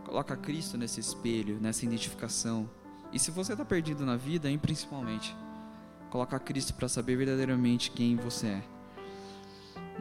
Coloca 0.05 0.37
Cristo 0.37 0.77
nesse 0.77 1.01
espelho, 1.01 1.59
nessa 1.61 1.85
identificação. 1.85 2.69
E 3.13 3.19
se 3.19 3.31
você 3.31 3.53
está 3.53 3.65
perdido 3.65 4.05
na 4.05 4.17
vida, 4.17 4.51
hein, 4.51 4.59
principalmente, 4.59 5.37
coloca 6.11 6.39
Cristo 6.39 6.75
para 6.75 6.89
saber 6.89 7.17
verdadeiramente 7.17 7.91
quem 7.91 8.17
você 8.17 8.47
é. 8.49 8.63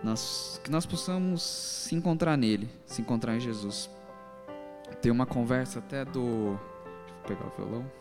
Nós, 0.03 0.61
que 0.63 0.71
nós 0.71 0.85
possamos 0.85 1.41
se 1.41 1.95
encontrar 1.95 2.37
nele, 2.37 2.69
se 2.85 3.01
encontrar 3.01 3.35
em 3.35 3.39
Jesus. 3.39 3.89
Tem 5.01 5.11
uma 5.11 5.25
conversa 5.25 5.79
até 5.79 6.05
do. 6.05 6.57
Deixa 7.05 7.15
eu 7.15 7.27
pegar 7.27 7.47
o 7.47 7.55
violão. 7.57 7.96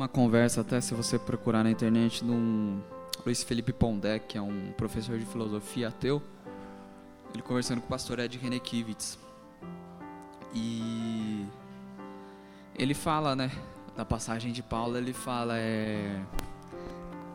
Uma 0.00 0.08
conversa 0.08 0.62
até 0.62 0.80
se 0.80 0.94
você 0.94 1.18
procurar 1.18 1.62
na 1.62 1.70
internet 1.70 2.24
de 2.24 2.30
um 2.30 2.80
Luiz 3.24 3.42
Felipe 3.42 3.70
Pondé, 3.70 4.18
que 4.18 4.38
é 4.38 4.40
um 4.40 4.72
professor 4.72 5.18
de 5.18 5.26
filosofia 5.26 5.88
ateu. 5.88 6.22
Ele 7.34 7.42
conversando 7.42 7.82
com 7.82 7.86
o 7.86 7.90
pastor 7.90 8.18
Ed 8.18 8.38
Renekiewicz. 8.38 9.18
E 10.54 11.44
ele 12.74 12.94
fala, 12.94 13.36
né, 13.36 13.50
na 13.94 14.02
passagem 14.06 14.52
de 14.52 14.62
Paulo, 14.62 14.96
ele 14.96 15.12
fala 15.12 15.58
é 15.58 16.18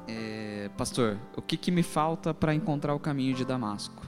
é, 0.08 0.70
pastor, 0.76 1.20
o 1.38 1.44
que, 1.44 1.58
que 1.58 1.70
me 1.70 1.84
falta 1.84 2.34
para 2.34 2.54
encontrar 2.56 2.96
o 2.96 3.00
caminho 3.00 3.36
de 3.36 3.46
Damasco? 3.46 4.04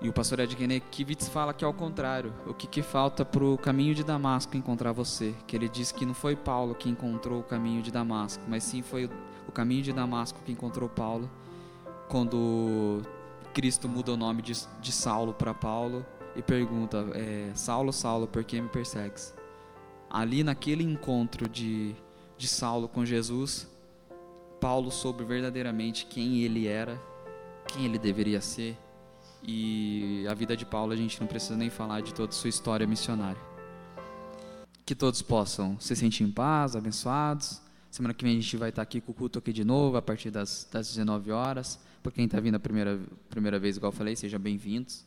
E 0.00 0.08
o 0.08 0.12
pastor 0.12 0.38
Ed 0.38 0.54
Kivitz 0.90 1.28
fala 1.28 1.52
que 1.52 1.64
é 1.64 1.66
ao 1.66 1.74
contrário. 1.74 2.32
O 2.46 2.54
que, 2.54 2.68
que 2.68 2.82
falta 2.82 3.24
para 3.24 3.44
o 3.44 3.58
caminho 3.58 3.94
de 3.94 4.04
Damasco 4.04 4.56
encontrar 4.56 4.92
você? 4.92 5.34
Que 5.46 5.56
ele 5.56 5.68
diz 5.68 5.90
que 5.90 6.06
não 6.06 6.14
foi 6.14 6.36
Paulo 6.36 6.74
que 6.74 6.88
encontrou 6.88 7.40
o 7.40 7.42
caminho 7.42 7.82
de 7.82 7.90
Damasco, 7.90 8.42
mas 8.46 8.62
sim 8.62 8.80
foi 8.80 9.10
o 9.48 9.52
caminho 9.52 9.82
de 9.82 9.92
Damasco 9.92 10.40
que 10.44 10.52
encontrou 10.52 10.88
Paulo 10.88 11.28
quando 12.08 13.02
Cristo 13.52 13.88
muda 13.88 14.12
o 14.12 14.16
nome 14.16 14.40
de, 14.40 14.52
de 14.80 14.92
Saulo 14.92 15.34
para 15.34 15.52
Paulo 15.52 16.06
e 16.36 16.42
pergunta: 16.42 17.04
é, 17.14 17.50
Saulo, 17.54 17.92
Saulo, 17.92 18.28
por 18.28 18.44
que 18.44 18.60
me 18.60 18.68
persegues? 18.68 19.34
Ali 20.08 20.44
naquele 20.44 20.84
encontro 20.84 21.48
de, 21.48 21.94
de 22.36 22.46
Saulo 22.46 22.88
com 22.88 23.04
Jesus, 23.04 23.68
Paulo 24.60 24.90
soube 24.90 25.24
verdadeiramente 25.24 26.06
quem 26.06 26.38
ele 26.42 26.66
era, 26.66 27.00
quem 27.66 27.84
ele 27.84 27.98
deveria 27.98 28.40
ser. 28.40 28.76
E 29.42 30.26
a 30.28 30.34
vida 30.34 30.56
de 30.56 30.66
Paulo 30.66 30.92
a 30.92 30.96
gente 30.96 31.20
não 31.20 31.26
precisa 31.26 31.56
nem 31.56 31.70
falar 31.70 32.00
de 32.00 32.12
toda 32.12 32.30
a 32.30 32.32
sua 32.32 32.50
história 32.50 32.86
missionária. 32.86 33.40
Que 34.84 34.94
todos 34.94 35.22
possam 35.22 35.78
se 35.78 35.94
sentir 35.94 36.24
em 36.24 36.30
paz, 36.30 36.74
abençoados. 36.74 37.60
Semana 37.90 38.12
que 38.12 38.24
vem 38.24 38.36
a 38.36 38.40
gente 38.40 38.56
vai 38.56 38.68
estar 38.68 38.82
aqui 38.82 39.00
com 39.00 39.12
o 39.12 39.14
culto 39.14 39.38
aqui 39.38 39.52
de 39.52 39.64
novo, 39.64 39.96
a 39.96 40.02
partir 40.02 40.30
das, 40.30 40.68
das 40.70 40.88
19 40.88 41.30
horas. 41.30 41.78
Para 42.02 42.12
quem 42.12 42.24
está 42.24 42.38
vindo 42.40 42.54
a 42.54 42.60
primeira, 42.60 43.00
primeira 43.28 43.58
vez, 43.58 43.76
igual 43.76 43.92
eu 43.92 43.96
falei, 43.96 44.14
sejam 44.16 44.40
bem-vindos. 44.40 45.04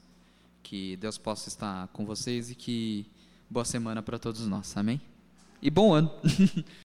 Que 0.64 0.96
Deus 0.98 1.18
possa 1.18 1.50
estar 1.50 1.88
com 1.90 2.06
vocês 2.06 2.52
e 2.52 2.56
que 2.56 3.06
boa 3.50 3.66
semana 3.66 4.02
para 4.02 4.18
todos 4.18 4.48
nós. 4.48 4.76
Amém? 4.78 5.02
E 5.62 5.70
bom 5.70 5.94
ano! 5.94 6.12